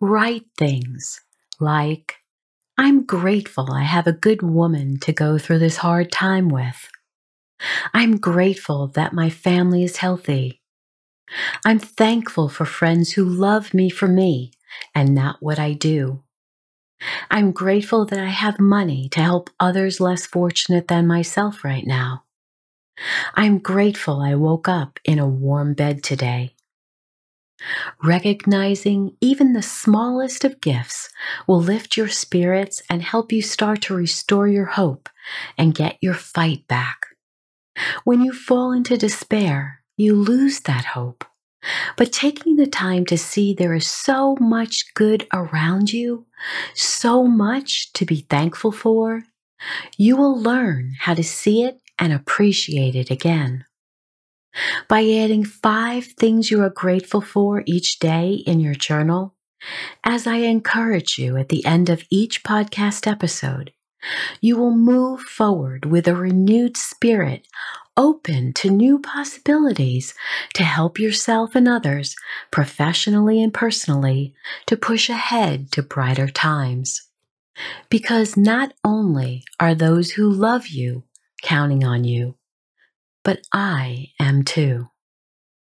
Write 0.00 0.44
things 0.58 1.20
like, 1.60 2.16
I'm 2.78 3.04
grateful 3.04 3.72
I 3.72 3.82
have 3.82 4.06
a 4.06 4.12
good 4.12 4.42
woman 4.42 4.98
to 5.00 5.12
go 5.12 5.38
through 5.38 5.58
this 5.58 5.78
hard 5.78 6.10
time 6.10 6.48
with. 6.48 6.88
I'm 7.94 8.18
grateful 8.18 8.88
that 8.88 9.12
my 9.12 9.30
family 9.30 9.84
is 9.84 9.98
healthy. 9.98 10.60
I'm 11.64 11.78
thankful 11.78 12.48
for 12.48 12.64
friends 12.64 13.12
who 13.12 13.24
love 13.24 13.72
me 13.72 13.88
for 13.88 14.08
me 14.08 14.52
and 14.94 15.14
not 15.14 15.36
what 15.40 15.58
I 15.58 15.72
do. 15.72 16.22
I'm 17.30 17.52
grateful 17.52 18.04
that 18.06 18.18
I 18.18 18.28
have 18.28 18.60
money 18.60 19.08
to 19.10 19.20
help 19.20 19.50
others 19.58 20.00
less 20.00 20.26
fortunate 20.26 20.88
than 20.88 21.06
myself 21.06 21.64
right 21.64 21.86
now. 21.86 22.24
I'm 23.34 23.58
grateful 23.58 24.20
I 24.20 24.34
woke 24.34 24.68
up 24.68 25.00
in 25.04 25.18
a 25.18 25.26
warm 25.26 25.74
bed 25.74 26.02
today. 26.02 26.54
Recognizing 28.02 29.16
even 29.20 29.52
the 29.52 29.62
smallest 29.62 30.44
of 30.44 30.60
gifts 30.60 31.08
will 31.46 31.60
lift 31.60 31.96
your 31.96 32.08
spirits 32.08 32.82
and 32.90 33.02
help 33.02 33.32
you 33.32 33.42
start 33.42 33.82
to 33.82 33.94
restore 33.94 34.48
your 34.48 34.66
hope 34.66 35.08
and 35.56 35.74
get 35.74 35.96
your 36.00 36.14
fight 36.14 36.66
back. 36.66 37.06
When 38.04 38.20
you 38.20 38.32
fall 38.32 38.72
into 38.72 38.96
despair, 38.96 39.82
you 39.96 40.14
lose 40.14 40.60
that 40.60 40.84
hope. 40.84 41.24
But 41.96 42.12
taking 42.12 42.56
the 42.56 42.66
time 42.66 43.06
to 43.06 43.16
see 43.16 43.54
there 43.54 43.74
is 43.74 43.86
so 43.86 44.36
much 44.40 44.94
good 44.94 45.26
around 45.32 45.92
you, 45.92 46.26
so 46.74 47.24
much 47.24 47.92
to 47.94 48.04
be 48.04 48.26
thankful 48.28 48.72
for, 48.72 49.24
you 49.96 50.16
will 50.16 50.38
learn 50.38 50.94
how 51.00 51.14
to 51.14 51.22
see 51.22 51.62
it 51.62 51.80
and 51.98 52.12
appreciate 52.12 52.96
it 52.96 53.10
again. 53.10 53.64
By 54.88 55.00
adding 55.00 55.44
five 55.44 56.04
things 56.04 56.50
you 56.50 56.62
are 56.62 56.70
grateful 56.70 57.20
for 57.20 57.62
each 57.66 57.98
day 57.98 58.42
in 58.46 58.60
your 58.60 58.74
journal, 58.74 59.34
as 60.04 60.26
I 60.26 60.36
encourage 60.36 61.18
you 61.18 61.36
at 61.36 61.48
the 61.48 61.64
end 61.64 61.88
of 61.88 62.04
each 62.10 62.42
podcast 62.42 63.10
episode, 63.10 63.72
you 64.40 64.56
will 64.56 64.74
move 64.74 65.20
forward 65.20 65.86
with 65.86 66.08
a 66.08 66.16
renewed 66.16 66.76
spirit 66.76 67.46
open 67.96 68.52
to 68.54 68.70
new 68.70 68.98
possibilities 68.98 70.14
to 70.54 70.64
help 70.64 70.98
yourself 70.98 71.54
and 71.54 71.68
others, 71.68 72.16
professionally 72.50 73.42
and 73.42 73.52
personally, 73.52 74.34
to 74.66 74.76
push 74.76 75.08
ahead 75.08 75.70
to 75.72 75.82
brighter 75.82 76.28
times. 76.28 77.02
Because 77.90 78.36
not 78.36 78.72
only 78.84 79.44
are 79.60 79.74
those 79.74 80.12
who 80.12 80.30
love 80.30 80.68
you 80.68 81.04
counting 81.42 81.84
on 81.84 82.04
you, 82.04 82.36
but 83.24 83.40
I 83.52 84.08
am 84.18 84.42
too. 84.42 84.88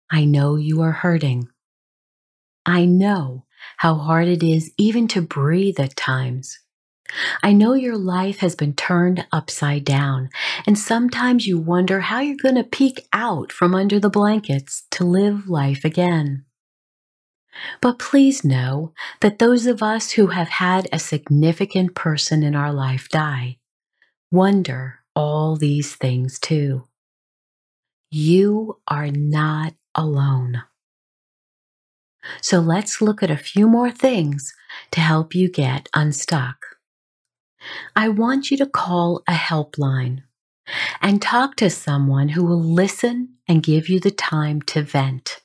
I 0.09 0.25
know 0.25 0.55
you 0.55 0.81
are 0.81 0.91
hurting. 0.91 1.49
I 2.65 2.85
know 2.85 3.45
how 3.77 3.95
hard 3.95 4.27
it 4.27 4.43
is 4.43 4.71
even 4.77 5.07
to 5.09 5.21
breathe 5.21 5.79
at 5.79 5.95
times. 5.95 6.59
I 7.41 7.53
know 7.53 7.73
your 7.73 7.97
life 7.97 8.39
has 8.39 8.55
been 8.55 8.73
turned 8.73 9.25
upside 9.31 9.85
down, 9.85 10.29
and 10.65 10.77
sometimes 10.77 11.47
you 11.47 11.59
wonder 11.59 12.01
how 12.01 12.19
you're 12.19 12.35
going 12.35 12.55
to 12.55 12.63
peek 12.63 13.07
out 13.13 13.51
from 13.51 13.75
under 13.75 13.99
the 13.99 14.09
blankets 14.09 14.83
to 14.91 15.03
live 15.03 15.47
life 15.47 15.85
again. 15.85 16.45
But 17.81 17.99
please 17.99 18.43
know 18.43 18.93
that 19.21 19.39
those 19.39 19.65
of 19.67 19.83
us 19.83 20.11
who 20.11 20.27
have 20.27 20.49
had 20.49 20.87
a 20.91 20.99
significant 20.99 21.95
person 21.95 22.43
in 22.43 22.55
our 22.55 22.73
life 22.73 23.09
die 23.09 23.57
wonder 24.31 24.99
all 25.15 25.55
these 25.55 25.95
things 25.95 26.39
too. 26.39 26.87
You 28.09 28.79
are 28.87 29.11
not 29.11 29.75
alone. 29.93 30.63
So 32.41 32.59
let's 32.59 33.01
look 33.01 33.21
at 33.21 33.29
a 33.29 33.37
few 33.37 33.67
more 33.67 33.91
things 33.91 34.53
to 34.91 35.01
help 35.01 35.35
you 35.35 35.49
get 35.49 35.89
unstuck. 35.93 36.62
I 37.95 38.09
want 38.09 38.51
you 38.51 38.57
to 38.57 38.65
call 38.65 39.23
a 39.27 39.33
helpline 39.33 40.23
and 41.01 41.21
talk 41.21 41.55
to 41.57 41.69
someone 41.69 42.29
who 42.29 42.43
will 42.43 42.63
listen 42.63 43.35
and 43.47 43.63
give 43.63 43.89
you 43.89 43.99
the 43.99 44.11
time 44.11 44.61
to 44.63 44.81
vent. 44.81 45.41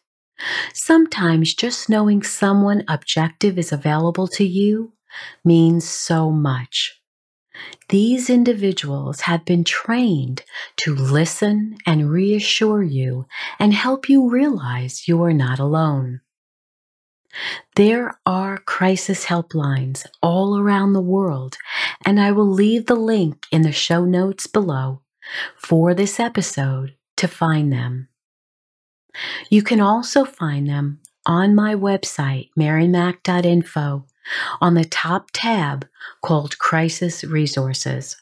Sometimes 0.72 1.54
just 1.54 1.88
knowing 1.88 2.22
someone 2.22 2.84
objective 2.88 3.58
is 3.58 3.72
available 3.72 4.28
to 4.28 4.44
you 4.44 4.92
means 5.44 5.88
so 5.88 6.30
much. 6.30 7.00
These 7.88 8.30
individuals 8.30 9.22
have 9.22 9.44
been 9.44 9.64
trained 9.64 10.44
to 10.76 10.94
listen 10.94 11.76
and 11.86 12.10
reassure 12.10 12.82
you 12.82 13.26
and 13.58 13.74
help 13.74 14.08
you 14.08 14.28
realize 14.28 15.08
you 15.08 15.22
are 15.24 15.32
not 15.32 15.58
alone. 15.58 16.20
There 17.76 18.18
are 18.26 18.58
crisis 18.58 19.26
helplines 19.26 20.06
all 20.22 20.58
around 20.58 20.92
the 20.92 21.00
world, 21.00 21.56
and 22.04 22.20
I 22.20 22.32
will 22.32 22.48
leave 22.48 22.86
the 22.86 22.94
link 22.94 23.46
in 23.50 23.62
the 23.62 23.72
show 23.72 24.04
notes 24.04 24.46
below 24.46 25.02
for 25.56 25.94
this 25.94 26.18
episode 26.18 26.94
to 27.16 27.28
find 27.28 27.72
them. 27.72 28.08
You 29.50 29.62
can 29.62 29.80
also 29.80 30.24
find 30.24 30.68
them 30.68 31.00
on 31.26 31.54
my 31.54 31.74
website, 31.74 32.48
marymac.info, 32.58 34.06
on 34.60 34.74
the 34.74 34.84
top 34.84 35.28
tab 35.32 35.86
called 36.22 36.58
Crisis 36.58 37.24
Resources. 37.24 38.16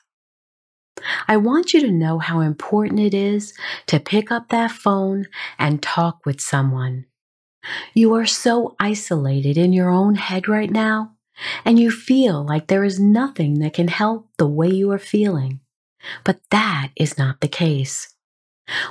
I 1.28 1.36
want 1.36 1.74
you 1.74 1.80
to 1.80 1.90
know 1.90 2.18
how 2.18 2.40
important 2.40 3.00
it 3.00 3.14
is 3.14 3.52
to 3.86 4.00
pick 4.00 4.30
up 4.30 4.48
that 4.48 4.70
phone 4.70 5.26
and 5.58 5.82
talk 5.82 6.24
with 6.24 6.40
someone. 6.40 7.06
You 7.94 8.14
are 8.14 8.26
so 8.26 8.76
isolated 8.78 9.56
in 9.56 9.72
your 9.72 9.90
own 9.90 10.14
head 10.14 10.48
right 10.48 10.70
now, 10.70 11.12
and 11.64 11.78
you 11.78 11.90
feel 11.90 12.44
like 12.44 12.66
there 12.66 12.84
is 12.84 13.00
nothing 13.00 13.58
that 13.60 13.74
can 13.74 13.88
help 13.88 14.28
the 14.38 14.46
way 14.46 14.68
you 14.68 14.90
are 14.92 14.98
feeling. 14.98 15.60
But 16.24 16.40
that 16.50 16.90
is 16.96 17.18
not 17.18 17.40
the 17.40 17.48
case. 17.48 18.14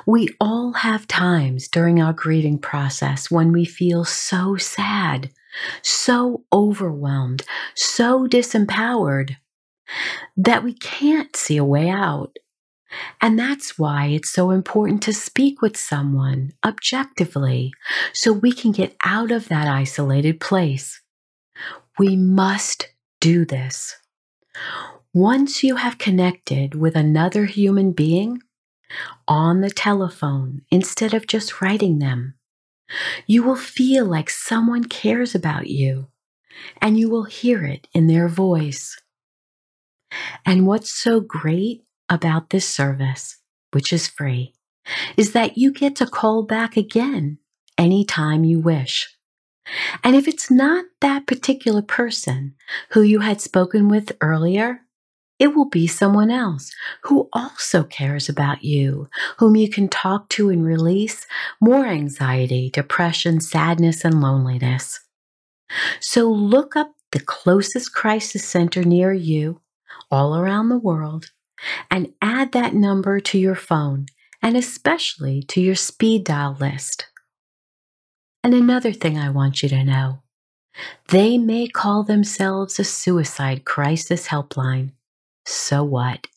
We 0.05 0.29
all 0.39 0.73
have 0.73 1.07
times 1.07 1.67
during 1.67 2.01
our 2.01 2.13
grieving 2.13 2.59
process 2.59 3.29
when 3.29 3.51
we 3.51 3.65
feel 3.65 4.05
so 4.05 4.55
sad, 4.55 5.31
so 5.81 6.43
overwhelmed, 6.51 7.43
so 7.75 8.27
disempowered 8.27 9.35
that 10.37 10.63
we 10.63 10.73
can't 10.73 11.35
see 11.35 11.57
a 11.57 11.63
way 11.63 11.89
out. 11.89 12.37
And 13.21 13.37
that's 13.37 13.77
why 13.77 14.07
it's 14.07 14.29
so 14.29 14.51
important 14.51 15.01
to 15.03 15.13
speak 15.13 15.61
with 15.61 15.77
someone 15.77 16.51
objectively 16.63 17.73
so 18.13 18.31
we 18.31 18.51
can 18.51 18.71
get 18.71 18.95
out 19.03 19.31
of 19.31 19.47
that 19.49 19.67
isolated 19.67 20.39
place. 20.39 21.01
We 21.97 22.15
must 22.15 22.89
do 23.19 23.45
this. 23.45 23.95
Once 25.13 25.63
you 25.63 25.77
have 25.77 25.97
connected 25.97 26.75
with 26.75 26.95
another 26.95 27.45
human 27.45 27.91
being 27.93 28.41
on 29.27 29.61
the 29.61 29.69
telephone 29.69 30.61
instead 30.69 31.13
of 31.13 31.27
just 31.27 31.61
writing 31.61 31.99
them, 31.99 32.33
you 33.25 33.41
will 33.41 33.55
feel 33.55 34.05
like 34.05 34.29
someone 34.29 34.83
cares 34.83 35.33
about 35.33 35.67
you 35.67 36.07
and 36.81 36.99
you 36.99 37.09
will 37.09 37.23
hear 37.23 37.63
it 37.63 37.87
in 37.93 38.07
their 38.07 38.27
voice. 38.27 38.97
And 40.45 40.67
what's 40.67 40.91
so 40.91 41.19
great 41.19 41.84
about 42.09 42.49
this 42.49 42.67
service, 42.67 43.37
which 43.71 43.91
is 43.91 44.07
free, 44.07 44.53
is 45.17 45.33
that 45.33 45.57
you 45.57 45.71
get 45.71 45.95
to 45.97 46.05
call 46.05 46.43
back 46.43 46.77
again 46.77 47.37
anytime 47.77 48.43
you 48.43 48.59
wish. 48.59 49.15
And 50.03 50.15
if 50.15 50.27
it's 50.27 50.51
not 50.51 50.85
that 51.01 51.25
particular 51.25 51.81
person 51.81 52.55
who 52.91 53.01
you 53.01 53.21
had 53.21 53.41
spoken 53.41 53.89
with 53.89 54.11
earlier, 54.21 54.81
it 55.37 55.55
will 55.55 55.69
be 55.69 55.87
someone 55.87 56.31
else 56.31 56.71
who 57.03 57.27
also 57.33 57.83
cares 57.83 58.29
about 58.29 58.63
you, 58.63 59.09
whom 59.37 59.55
you 59.55 59.69
can 59.69 59.89
talk 59.89 60.29
to 60.29 60.49
and 60.49 60.63
release 60.63 61.25
more 61.59 61.85
anxiety, 61.85 62.69
depression, 62.69 63.41
sadness, 63.41 64.05
and 64.05 64.21
loneliness. 64.21 65.01
So 65.99 66.29
look 66.29 66.75
up 66.75 66.93
the 67.11 67.19
closest 67.19 67.93
crisis 67.93 68.45
center 68.45 68.83
near 68.83 69.11
you, 69.11 69.61
all 70.09 70.37
around 70.37 70.69
the 70.69 70.79
world, 70.79 71.31
and 71.89 72.13
add 72.21 72.51
that 72.51 72.73
number 72.73 73.19
to 73.19 73.37
your 73.37 73.55
phone 73.55 74.07
and 74.41 74.55
especially 74.55 75.41
to 75.43 75.61
your 75.61 75.75
speed 75.75 76.23
dial 76.23 76.55
list. 76.59 77.07
And 78.43 78.53
another 78.53 78.93
thing 78.93 79.17
I 79.17 79.29
want 79.29 79.63
you 79.63 79.69
to 79.69 79.83
know 79.83 80.19
they 81.07 81.37
may 81.37 81.67
call 81.67 82.03
themselves 82.03 82.79
a 82.79 82.83
suicide 82.83 83.65
crisis 83.65 84.27
helpline. 84.27 84.91
So 85.45 85.83
what? 85.83 86.27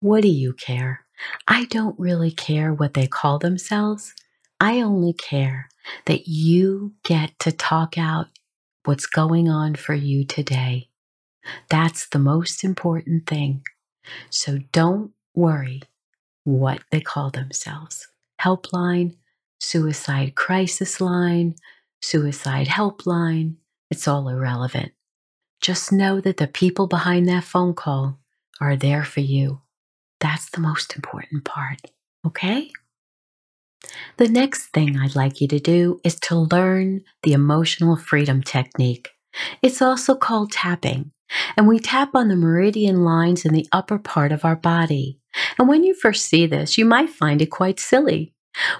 What 0.00 0.22
do 0.22 0.28
you 0.28 0.52
care? 0.52 1.06
I 1.46 1.64
don't 1.66 1.98
really 1.98 2.30
care 2.30 2.72
what 2.72 2.94
they 2.94 3.06
call 3.06 3.38
themselves. 3.38 4.14
I 4.60 4.80
only 4.80 5.12
care 5.12 5.68
that 6.06 6.28
you 6.28 6.94
get 7.04 7.38
to 7.40 7.52
talk 7.52 7.96
out 7.96 8.26
what's 8.84 9.06
going 9.06 9.48
on 9.48 9.74
for 9.74 9.94
you 9.94 10.24
today. 10.24 10.88
That's 11.68 12.08
the 12.08 12.18
most 12.18 12.64
important 12.64 13.26
thing. 13.26 13.62
So 14.30 14.58
don't 14.72 15.12
worry 15.34 15.82
what 16.44 16.80
they 16.90 17.00
call 17.00 17.30
themselves 17.30 18.08
helpline, 18.40 19.16
suicide 19.60 20.34
crisis 20.34 21.00
line, 21.00 21.54
suicide 22.00 22.68
helpline. 22.68 23.56
It's 23.90 24.06
all 24.06 24.28
irrelevant. 24.28 24.92
Just 25.60 25.92
know 25.92 26.20
that 26.20 26.36
the 26.36 26.46
people 26.46 26.86
behind 26.86 27.28
that 27.28 27.44
phone 27.44 27.74
call 27.74 28.18
are 28.60 28.76
there 28.76 29.04
for 29.04 29.20
you. 29.20 29.60
That's 30.20 30.50
the 30.50 30.60
most 30.60 30.94
important 30.94 31.44
part, 31.44 31.80
okay? 32.26 32.70
The 34.16 34.28
next 34.28 34.66
thing 34.68 34.96
I'd 34.98 35.16
like 35.16 35.40
you 35.40 35.48
to 35.48 35.58
do 35.60 36.00
is 36.04 36.16
to 36.20 36.36
learn 36.36 37.02
the 37.22 37.32
emotional 37.32 37.96
freedom 37.96 38.42
technique. 38.42 39.10
It's 39.62 39.80
also 39.80 40.14
called 40.14 40.52
tapping, 40.52 41.12
and 41.56 41.66
we 41.66 41.78
tap 41.78 42.14
on 42.14 42.28
the 42.28 42.36
meridian 42.36 43.04
lines 43.04 43.44
in 43.44 43.52
the 43.52 43.66
upper 43.72 43.98
part 43.98 44.32
of 44.32 44.44
our 44.44 44.56
body. 44.56 45.18
And 45.58 45.68
when 45.68 45.84
you 45.84 45.94
first 45.94 46.26
see 46.26 46.46
this, 46.46 46.78
you 46.78 46.84
might 46.84 47.10
find 47.10 47.42
it 47.42 47.50
quite 47.50 47.80
silly. 47.80 48.34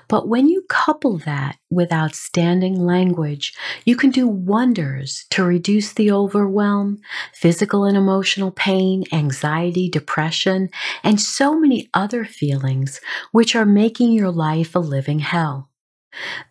But 0.08 0.28
when 0.28 0.48
you 0.48 0.64
couple 0.68 1.18
that 1.18 1.56
with 1.70 1.92
outstanding 1.92 2.80
language, 2.80 3.54
you 3.84 3.96
can 3.96 4.10
do 4.10 4.26
wonders 4.26 5.26
to 5.30 5.44
reduce 5.44 5.92
the 5.92 6.10
overwhelm, 6.10 6.98
physical 7.32 7.84
and 7.84 7.96
emotional 7.96 8.50
pain, 8.50 9.04
anxiety, 9.12 9.88
depression, 9.88 10.70
and 11.04 11.20
so 11.20 11.58
many 11.58 11.88
other 11.94 12.24
feelings 12.24 13.00
which 13.30 13.54
are 13.54 13.66
making 13.66 14.12
your 14.12 14.30
life 14.30 14.74
a 14.74 14.80
living 14.80 15.20
hell. 15.20 15.67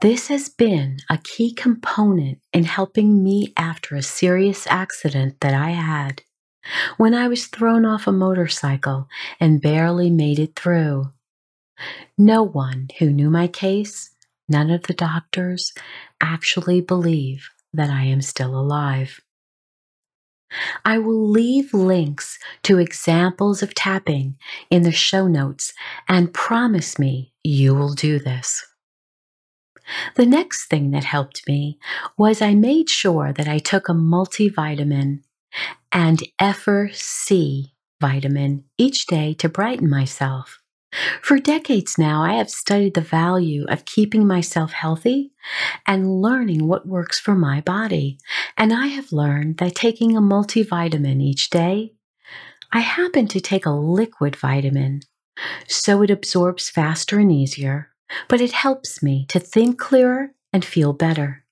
This 0.01 0.27
has 0.27 0.49
been 0.49 0.97
a 1.09 1.17
key 1.17 1.53
component 1.53 2.39
in 2.53 2.65
helping 2.65 3.23
me 3.23 3.53
after 3.57 3.95
a 3.95 4.01
serious 4.03 4.67
accident 4.67 5.39
that 5.41 5.53
I 5.53 5.71
had 5.71 6.21
when 6.97 7.13
I 7.13 7.27
was 7.27 7.47
thrown 7.47 7.85
off 7.85 8.07
a 8.07 8.11
motorcycle 8.11 9.07
and 9.39 9.61
barely 9.61 10.09
made 10.09 10.39
it 10.39 10.55
through. 10.55 11.11
No 12.17 12.43
one 12.43 12.89
who 12.99 13.09
knew 13.09 13.29
my 13.29 13.47
case, 13.47 14.11
none 14.49 14.69
of 14.69 14.83
the 14.83 14.93
doctors, 14.93 15.73
actually 16.21 16.81
believe 16.81 17.49
that 17.73 17.89
I 17.89 18.03
am 18.03 18.21
still 18.21 18.59
alive. 18.59 19.21
I 20.85 20.97
will 20.97 21.29
leave 21.29 21.73
links 21.73 22.39
to 22.63 22.79
examples 22.79 23.61
of 23.61 23.73
tapping 23.75 24.37
in 24.69 24.83
the 24.83 24.91
show 24.91 25.27
notes 25.27 25.73
and 26.07 26.33
promise 26.33 26.97
me 26.97 27.33
you 27.43 27.75
will 27.75 27.93
do 27.93 28.19
this. 28.19 28.65
The 30.15 30.25
next 30.25 30.67
thing 30.67 30.91
that 30.91 31.03
helped 31.03 31.47
me 31.47 31.79
was 32.17 32.41
I 32.41 32.53
made 32.53 32.89
sure 32.89 33.33
that 33.33 33.47
I 33.47 33.59
took 33.59 33.89
a 33.89 33.93
multivitamin 33.93 35.21
and 35.91 36.23
Effer-C 36.39 37.73
vitamin 37.99 38.63
each 38.77 39.07
day 39.07 39.33
to 39.35 39.49
brighten 39.49 39.89
myself. 39.89 40.59
For 41.21 41.37
decades 41.37 41.97
now, 41.97 42.23
I 42.23 42.33
have 42.33 42.49
studied 42.49 42.93
the 42.93 43.01
value 43.01 43.65
of 43.67 43.85
keeping 43.85 44.25
myself 44.25 44.71
healthy 44.71 45.33
and 45.85 46.21
learning 46.21 46.67
what 46.67 46.87
works 46.87 47.19
for 47.19 47.35
my 47.35 47.61
body. 47.61 48.17
And 48.55 48.73
I 48.73 48.87
have 48.87 49.11
learned 49.11 49.57
that 49.57 49.75
taking 49.75 50.15
a 50.15 50.21
multivitamin 50.21 51.21
each 51.21 51.49
day, 51.49 51.93
I 52.71 52.79
happen 52.79 53.27
to 53.27 53.39
take 53.39 53.65
a 53.65 53.71
liquid 53.71 54.35
vitamin, 54.35 55.01
so 55.67 56.01
it 56.01 56.09
absorbs 56.09 56.69
faster 56.69 57.19
and 57.19 57.31
easier, 57.31 57.91
but 58.27 58.41
it 58.41 58.51
helps 58.51 59.03
me 59.03 59.25
to 59.29 59.39
think 59.39 59.79
clearer 59.79 60.31
and 60.53 60.63
feel 60.63 60.93
better. 60.93 61.43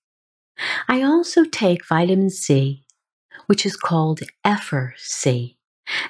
I 0.87 1.03
also 1.03 1.43
take 1.43 1.85
vitamin 1.85 2.29
C, 2.29 2.85
which 3.47 3.65
is 3.65 3.75
called 3.75 4.21
Effer-C. 4.43 5.57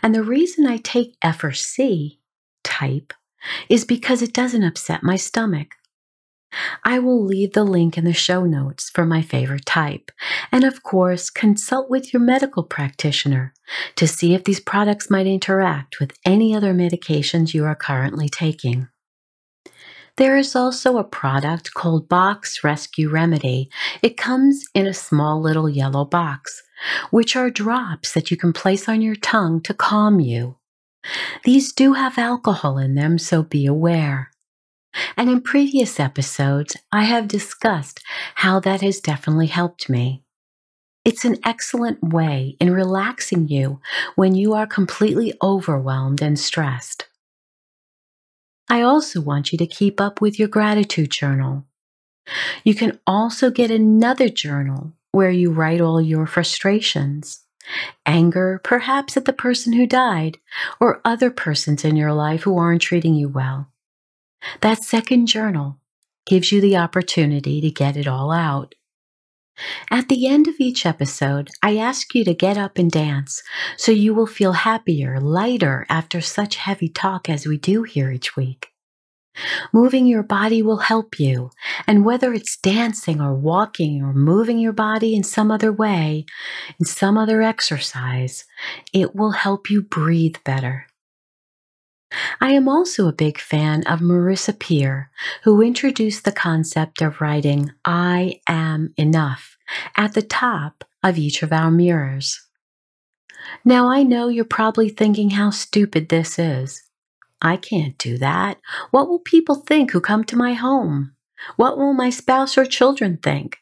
And 0.02 0.14
the 0.14 0.24
reason 0.24 0.66
I 0.66 0.78
take 0.78 1.18
Effer-C 1.22 2.20
type 2.64 3.14
is 3.70 3.86
because 3.86 4.22
it 4.22 4.34
doesn't 4.34 4.64
upset 4.64 5.04
my 5.04 5.16
stomach. 5.16 5.76
I 6.86 7.00
will 7.00 7.24
leave 7.24 7.52
the 7.54 7.66
link 7.66 7.98
in 7.98 8.06
the 8.06 8.14
show 8.14 8.46
notes 8.46 8.90
for 8.90 9.06
my 9.06 9.22
favorite 9.22 9.66
type. 9.66 10.12
And 10.52 10.64
of 10.64 10.84
course, 10.84 11.30
consult 11.30 11.90
with 11.90 12.14
your 12.14 12.22
medical 12.22 12.64
practitioner 12.64 13.54
to 13.96 14.08
see 14.08 14.34
if 14.34 14.46
these 14.46 14.62
products 14.62 15.10
might 15.10 15.28
interact 15.28 16.00
with 16.00 16.14
any 16.24 16.56
other 16.56 16.74
medications 16.74 17.54
you 17.54 17.66
are 17.66 17.76
currently 17.76 18.30
taking. 18.30 18.88
There 20.18 20.38
is 20.38 20.56
also 20.56 20.98
a 20.98 21.04
product 21.04 21.74
called 21.74 22.08
Bach 22.08 22.46
Rescue 22.64 23.10
Remedy. 23.10 23.70
It 24.02 24.16
comes 24.16 24.66
in 24.74 24.88
a 24.88 24.94
small 24.94 25.42
little 25.42 25.68
yellow 25.68 26.06
box, 26.06 26.64
which 27.12 27.36
are 27.36 27.50
drops 27.50 28.14
that 28.14 28.32
you 28.32 28.38
can 28.38 28.54
place 28.54 28.88
on 28.88 29.02
your 29.02 29.16
tongue 29.16 29.60
to 29.64 29.74
calm 29.74 30.22
you. 30.22 30.58
These 31.44 31.74
do 31.74 31.94
have 31.94 32.18
alcohol 32.18 32.78
in 32.78 32.96
them, 32.96 33.18
so 33.18 33.44
be 33.44 33.66
aware. 33.66 34.32
And 35.18 35.30
in 35.30 35.42
previous 35.42 36.00
episodes, 36.00 36.78
I 36.94 37.04
have 37.04 37.28
discussed 37.28 38.02
how 38.36 38.62
that 38.62 38.80
has 38.80 39.02
definitely 39.02 39.48
helped 39.48 39.90
me. 39.90 40.24
It's 41.04 41.26
an 41.26 41.38
excellent 41.44 42.02
way 42.02 42.56
in 42.62 42.72
relaxing 42.72 43.50
you 43.50 43.82
when 44.16 44.34
you 44.34 44.54
are 44.54 44.66
completely 44.66 45.34
overwhelmed 45.44 46.22
and 46.22 46.40
stressed. 46.40 47.08
I 48.70 48.82
also 48.82 49.22
want 49.22 49.52
you 49.52 49.58
to 49.60 49.68
keep 49.68 50.02
up 50.02 50.22
with 50.22 50.40
your 50.40 50.48
gratitude 50.48 51.12
journal. 51.12 51.66
You 52.64 52.74
can 52.74 53.00
also 53.06 53.52
get 53.52 53.70
another 53.70 54.30
journal 54.30 54.94
where 55.12 55.30
you 55.30 55.52
write 55.52 55.82
all 55.82 56.02
your 56.02 56.26
frustrations, 56.26 57.42
anger, 58.06 58.60
perhaps 58.64 59.16
at 59.16 59.26
the 59.26 59.34
person 59.34 59.74
who 59.74 59.86
died, 59.86 60.40
or 60.80 61.02
other 61.06 61.30
persons 61.30 61.86
in 61.86 61.96
your 61.96 62.14
life 62.14 62.44
who 62.44 62.58
aren't 62.58 62.82
treating 62.82 63.16
you 63.16 63.30
well. 63.30 63.72
That 64.62 64.84
second 64.84 65.28
journal 65.28 65.80
gives 66.26 66.52
you 66.52 66.60
the 66.60 66.78
opportunity 66.78 67.62
to 67.62 67.72
get 67.72 67.96
it 67.96 68.08
all 68.08 68.32
out. 68.32 68.76
At 69.90 70.10
the 70.10 70.28
end 70.28 70.48
of 70.48 70.56
each 70.60 70.86
episode, 70.86 71.50
I 71.64 71.78
ask 71.78 72.14
you 72.14 72.26
to 72.26 72.34
get 72.34 72.58
up 72.58 72.78
and 72.78 72.92
dance 72.92 73.42
so 73.78 73.92
you 73.92 74.14
will 74.14 74.28
feel 74.28 74.54
happier, 74.54 75.20
lighter 75.20 75.86
after 75.90 76.22
such 76.22 76.56
heavy 76.56 76.90
talk 76.90 77.30
as 77.30 77.48
we 77.48 77.58
do 77.58 77.84
here 77.84 78.12
each 78.12 78.36
week. 78.36 78.70
Moving 79.74 80.06
your 80.06 80.24
body 80.24 80.62
will 80.62 80.78
help 80.78 81.20
you, 81.20 81.52
and 81.86 82.06
whether 82.06 82.34
it's 82.34 82.58
dancing 82.58 83.20
or 83.20 83.34
walking 83.34 84.02
or 84.02 84.14
moving 84.14 84.60
your 84.60 84.74
body 84.74 85.14
in 85.14 85.24
some 85.24 85.52
other 85.52 85.74
way, 85.74 86.26
in 86.80 86.86
some 86.86 87.18
other 87.18 87.42
exercise, 87.42 88.46
it 88.94 89.16
will 89.16 89.32
help 89.32 89.70
you 89.70 89.82
breathe 89.82 90.38
better. 90.46 90.88
I 92.40 92.52
am 92.52 92.68
also 92.68 93.08
a 93.08 93.14
big 93.14 93.40
fan 93.40 93.84
of 93.88 94.00
Marissa 94.00 94.58
Peer, 94.58 95.10
who 95.44 95.62
introduced 95.62 96.26
the 96.26 96.32
concept 96.32 97.02
of 97.02 97.22
writing 97.22 97.72
I 97.84 98.42
am 98.48 98.94
enough 98.98 99.58
at 99.96 100.14
the 100.14 100.22
top 100.22 100.84
of 101.04 101.18
each 101.18 101.44
of 101.44 101.52
our 101.52 101.72
mirrors. 101.72 102.42
Now, 103.64 103.90
I 103.90 104.04
know 104.04 104.28
you're 104.28 104.46
probably 104.46 104.90
thinking 104.90 105.32
how 105.32 105.50
stupid 105.50 106.10
this 106.10 106.40
is. 106.40 106.84
I 107.42 107.58
can't 107.58 107.98
do 107.98 108.18
that. 108.18 108.60
What 108.92 109.08
will 109.08 109.20
people 109.20 109.56
think 109.56 109.92
who 109.92 110.02
come 110.02 110.24
to 110.26 110.36
my 110.36 110.54
home? 110.54 111.16
What 111.58 111.78
will 111.78 111.94
my 111.94 112.10
spouse 112.10 112.58
or 112.58 112.66
children 112.66 113.18
think? 113.18 113.58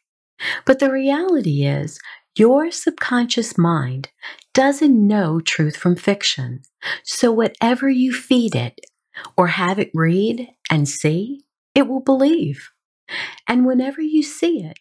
But 0.65 0.79
the 0.79 0.91
reality 0.91 1.65
is, 1.65 1.99
your 2.35 2.71
subconscious 2.71 3.57
mind 3.57 4.09
doesn't 4.53 5.07
know 5.07 5.39
truth 5.39 5.75
from 5.75 5.95
fiction. 5.95 6.61
So 7.03 7.31
whatever 7.31 7.89
you 7.89 8.13
feed 8.13 8.55
it 8.55 8.79
or 9.37 9.47
have 9.47 9.79
it 9.79 9.91
read 9.93 10.49
and 10.69 10.87
see, 10.87 11.41
it 11.75 11.87
will 11.87 12.01
believe. 12.01 12.69
And 13.47 13.65
whenever 13.65 14.01
you 14.01 14.23
see 14.23 14.63
it, 14.63 14.79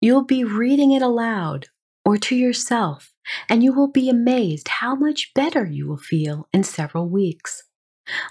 you'll 0.00 0.24
be 0.24 0.44
reading 0.44 0.92
it 0.92 1.02
aloud 1.02 1.66
or 2.04 2.16
to 2.16 2.36
yourself, 2.36 3.12
and 3.48 3.62
you 3.62 3.72
will 3.72 3.90
be 3.90 4.10
amazed 4.10 4.68
how 4.68 4.94
much 4.94 5.32
better 5.34 5.64
you 5.64 5.88
will 5.88 5.98
feel 5.98 6.48
in 6.52 6.64
several 6.64 7.08
weeks. 7.08 7.62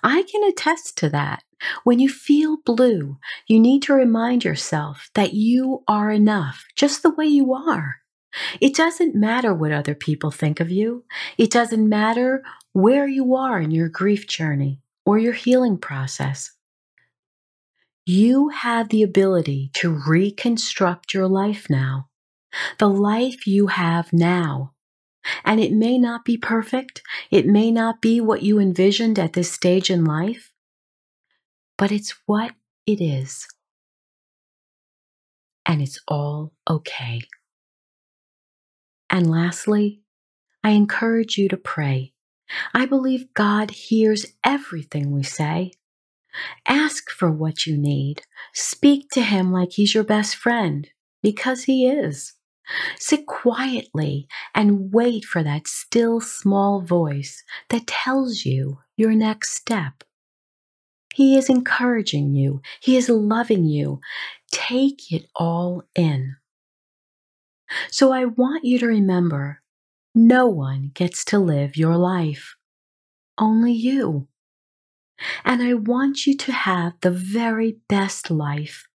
I 0.03 0.23
can 0.23 0.43
attest 0.43 0.97
to 0.97 1.10
that. 1.10 1.43
When 1.84 1.99
you 1.99 2.10
feel 2.10 2.57
blue, 2.65 3.17
you 3.47 3.60
need 3.60 3.84
to 3.84 3.93
remind 3.93 4.43
yourself 4.43 5.10
that 5.15 5.34
you 5.34 5.84
are 5.88 6.12
enough 6.12 6.65
just 6.75 7.03
the 7.03 7.13
way 7.13 7.27
you 7.27 7.53
are. 7.53 8.00
It 8.59 8.75
doesn't 8.75 9.15
matter 9.15 9.53
what 9.53 9.71
other 9.71 9.95
people 9.95 10.31
think 10.31 10.59
of 10.59 10.71
you. 10.71 11.03
It 11.37 11.51
doesn't 11.51 11.87
matter 11.87 12.43
where 12.73 13.07
you 13.07 13.35
are 13.35 13.59
in 13.59 13.71
your 13.71 13.89
grief 13.89 14.27
journey 14.27 14.79
or 15.05 15.17
your 15.17 15.33
healing 15.33 15.77
process. 15.77 16.51
You 18.05 18.49
have 18.49 18.89
the 18.89 19.03
ability 19.03 19.71
to 19.75 19.89
reconstruct 20.07 21.13
your 21.13 21.27
life 21.27 21.67
now, 21.69 22.09
the 22.79 22.89
life 22.89 23.45
you 23.45 23.67
have 23.67 24.11
now. 24.11 24.73
And 25.45 25.59
it 25.59 25.71
may 25.71 25.99
not 25.99 26.25
be 26.25 26.35
perfect, 26.35 27.03
it 27.29 27.45
may 27.45 27.71
not 27.71 28.01
be 28.01 28.19
what 28.19 28.41
you 28.41 28.59
envisioned 28.59 29.19
at 29.19 29.33
this 29.33 29.51
stage 29.51 29.91
in 29.91 30.03
life, 30.03 30.51
but 31.77 31.91
it's 31.91 32.15
what 32.25 32.53
it 32.87 33.01
is. 33.01 33.47
And 35.65 35.81
it's 35.81 35.99
all 36.07 36.53
okay. 36.67 37.21
And 39.12 39.30
lastly, 39.30 40.02
I 40.63 40.69
encourage 40.71 41.38
you 41.38 41.50
to 41.50 41.58
pray. 41.58 42.13
I 42.74 42.86
believe 42.86 43.34
God 43.34 43.71
hears 43.71 44.26
everything 44.43 45.12
we 45.12 45.24
say. 45.24 45.74
Ask 46.65 47.10
for 47.12 47.32
what 47.32 47.65
you 47.65 47.78
need. 47.78 48.24
Speak 48.54 49.10
to 49.12 49.21
Him 49.21 49.52
like 49.52 49.74
He's 49.74 49.93
your 49.93 50.06
best 50.06 50.36
friend, 50.36 50.89
because 51.21 51.65
He 51.65 51.88
is. 51.88 52.34
Sit 52.97 53.26
quietly 53.26 54.28
and 54.56 54.93
wait 54.93 55.26
for 55.26 55.43
that 55.43 55.67
still 55.67 56.21
small 56.21 56.82
voice 56.82 57.43
that 57.69 57.88
tells 57.88 58.45
you 58.45 58.80
your 58.95 59.13
next 59.13 59.54
step. 59.54 60.04
He 61.13 61.38
is 61.38 61.50
encouraging 61.50 62.34
you, 62.34 62.62
He 62.80 62.95
is 62.95 63.10
loving 63.10 63.65
you. 63.65 64.00
Take 64.52 65.12
it 65.12 65.28
all 65.36 65.84
in. 65.95 66.38
So 67.89 68.12
I 68.12 68.25
want 68.25 68.65
you 68.65 68.79
to 68.79 68.88
remember 68.88 69.62
no 70.13 70.47
one 70.47 70.91
gets 70.93 71.23
to 71.25 71.39
live 71.39 71.77
your 71.77 71.95
life, 71.95 72.55
only 73.38 73.71
you. 73.71 74.27
And 75.45 75.62
I 75.62 75.75
want 75.75 76.25
you 76.25 76.36
to 76.36 76.51
have 76.51 76.93
the 77.01 77.12
very 77.12 77.77
best 77.88 78.31
life 78.31 78.88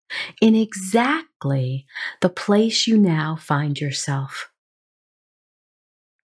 in 0.41 0.55
exactly 0.55 1.85
the 2.21 2.29
place 2.29 2.87
you 2.87 2.97
now 2.97 3.35
find 3.35 3.79
yourself. 3.79 4.49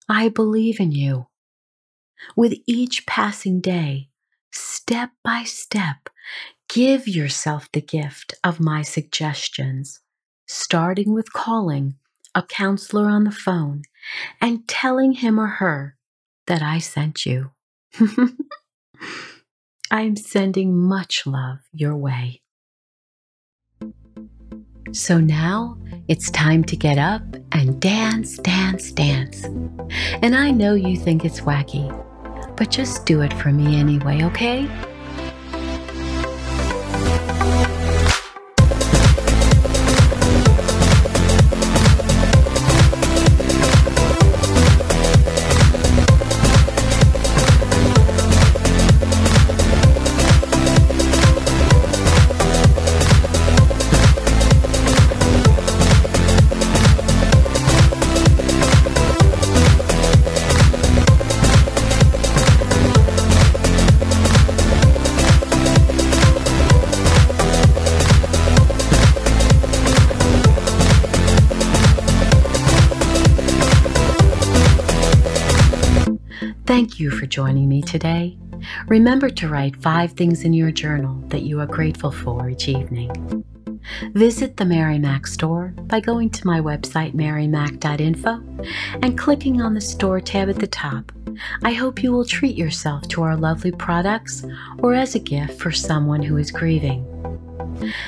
I 0.10 0.30
believe 0.30 0.80
in 0.80 0.92
you. 0.92 1.28
With 2.36 2.54
each 2.68 3.06
passing 3.06 3.62
day, 3.62 4.10
step 4.52 5.12
by 5.24 5.44
step, 5.44 6.10
give 6.70 7.08
yourself 7.08 7.72
the 7.72 7.82
gift 7.82 8.34
of 8.44 8.60
my 8.60 8.82
suggestions, 8.82 10.02
starting 10.48 11.14
with 11.14 11.34
calling 11.34 11.96
a 12.34 12.44
counselor 12.44 13.10
on 13.10 13.24
the 13.24 13.32
phone 13.32 13.84
and 14.40 14.68
telling 14.68 15.14
him 15.14 15.40
or 15.40 15.48
her 15.48 15.98
that 16.48 16.62
I 16.62 16.80
sent 16.80 17.26
you. 17.26 17.52
I 19.92 20.02
am 20.02 20.16
sending 20.16 20.78
much 20.78 21.26
love 21.26 21.60
your 21.74 21.96
way. 21.96 22.42
So 24.94 25.20
now 25.20 25.78
it's 26.08 26.30
time 26.32 26.64
to 26.66 26.76
get 26.76 26.98
up 26.98 27.24
and 27.52 27.80
dance, 27.82 28.38
dance, 28.38 28.92
dance. 28.92 29.44
And 30.22 30.36
I 30.36 30.52
know 30.52 30.74
you 30.74 30.98
think 30.98 31.24
it's 31.24 31.42
wacky, 31.42 31.88
but 32.58 32.70
just 32.70 33.06
do 33.06 33.22
it 33.22 33.34
for 33.34 33.52
me 33.52 33.80
anyway, 33.80 34.24
okay? 34.24 34.70
Thank 76.72 77.02
you 77.02 77.12
for 77.12 77.26
joining 77.26 77.68
me 77.68 77.82
today. 77.82 78.38
Remember 78.88 79.30
to 79.30 79.50
write 79.50 79.76
five 79.76 80.14
things 80.14 80.46
in 80.46 80.54
your 80.54 80.72
journal 80.72 81.22
that 81.28 81.42
you 81.42 81.60
are 81.60 81.66
grateful 81.66 82.14
for 82.14 82.48
each 82.48 82.70
evening. 82.70 83.44
Visit 84.14 84.56
the 84.56 84.64
Mary 84.64 84.98
Mac 84.98 85.28
store 85.28 85.74
by 85.88 86.00
going 86.00 86.30
to 86.30 86.48
my 86.48 86.62
website 86.62 87.14
marymac.info 87.14 88.42
and 89.04 89.18
clicking 89.18 89.62
on 89.62 89.74
the 89.74 89.82
store 89.82 90.22
tab 90.22 90.48
at 90.48 90.60
the 90.60 90.66
top. 90.66 91.12
I 91.62 91.74
hope 91.74 92.02
you 92.02 92.14
will 92.14 92.24
treat 92.24 92.56
yourself 92.56 93.06
to 93.10 93.24
our 93.24 93.36
lovely 93.36 93.74
products 93.74 94.46
or 94.80 94.94
as 94.94 95.14
a 95.14 95.20
gift 95.20 95.60
for 95.60 95.74
someone 95.74 96.24
who 96.24 96.38
is 96.38 96.52
grieving. 96.52 97.06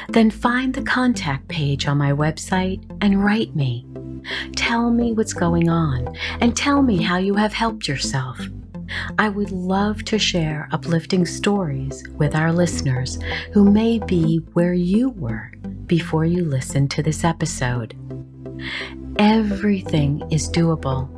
Then 0.08 0.32
find 0.32 0.73
the 0.73 0.84
contact 0.84 1.49
page 1.49 1.86
on 1.86 1.97
my 1.97 2.13
website 2.13 2.82
and 3.02 3.26
write 3.26 3.58
me. 3.58 3.86
Tell 4.56 4.92
me 4.92 5.14
what's 5.14 5.34
going 5.34 5.70
on 5.70 6.16
and 6.42 6.56
tell 6.56 6.82
me 6.82 7.02
how 7.02 7.18
you 7.18 7.36
have 7.36 7.54
helped 7.54 7.88
yourself. 7.88 8.40
I 9.18 9.30
would 9.30 9.52
love 9.52 10.04
to 10.06 10.20
share 10.20 10.68
uplifting 10.72 11.26
stories 11.26 12.04
with 12.18 12.36
our 12.36 12.52
listeners 12.52 13.18
who 13.54 13.70
may 13.70 14.00
be 14.00 14.38
where 14.54 14.74
you 14.74 15.10
were 15.10 15.52
before 15.88 16.26
you 16.26 16.46
listened 16.46 16.92
to 16.92 17.04
this 17.04 17.24
episode. 17.24 17.96
Everything 19.18 20.24
is 20.32 20.50
doable. 20.50 21.10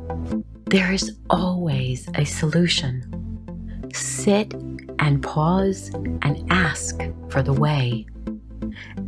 There 0.66 0.92
is 0.92 1.16
always 1.30 2.08
a 2.14 2.24
solution. 2.24 3.90
Sit 3.94 4.52
and 4.98 5.22
pause 5.22 5.90
and 6.22 6.46
ask 6.50 7.00
for 7.28 7.42
the 7.42 7.52
way. 7.52 8.06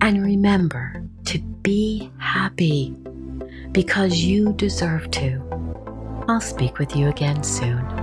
And 0.00 0.22
remember 0.22 1.02
to 1.26 1.38
be 1.38 2.10
happy 2.18 2.96
because 3.78 4.24
you 4.24 4.52
deserve 4.54 5.08
to. 5.08 5.40
I'll 6.26 6.40
speak 6.40 6.80
with 6.80 6.96
you 6.96 7.06
again 7.06 7.44
soon. 7.44 7.97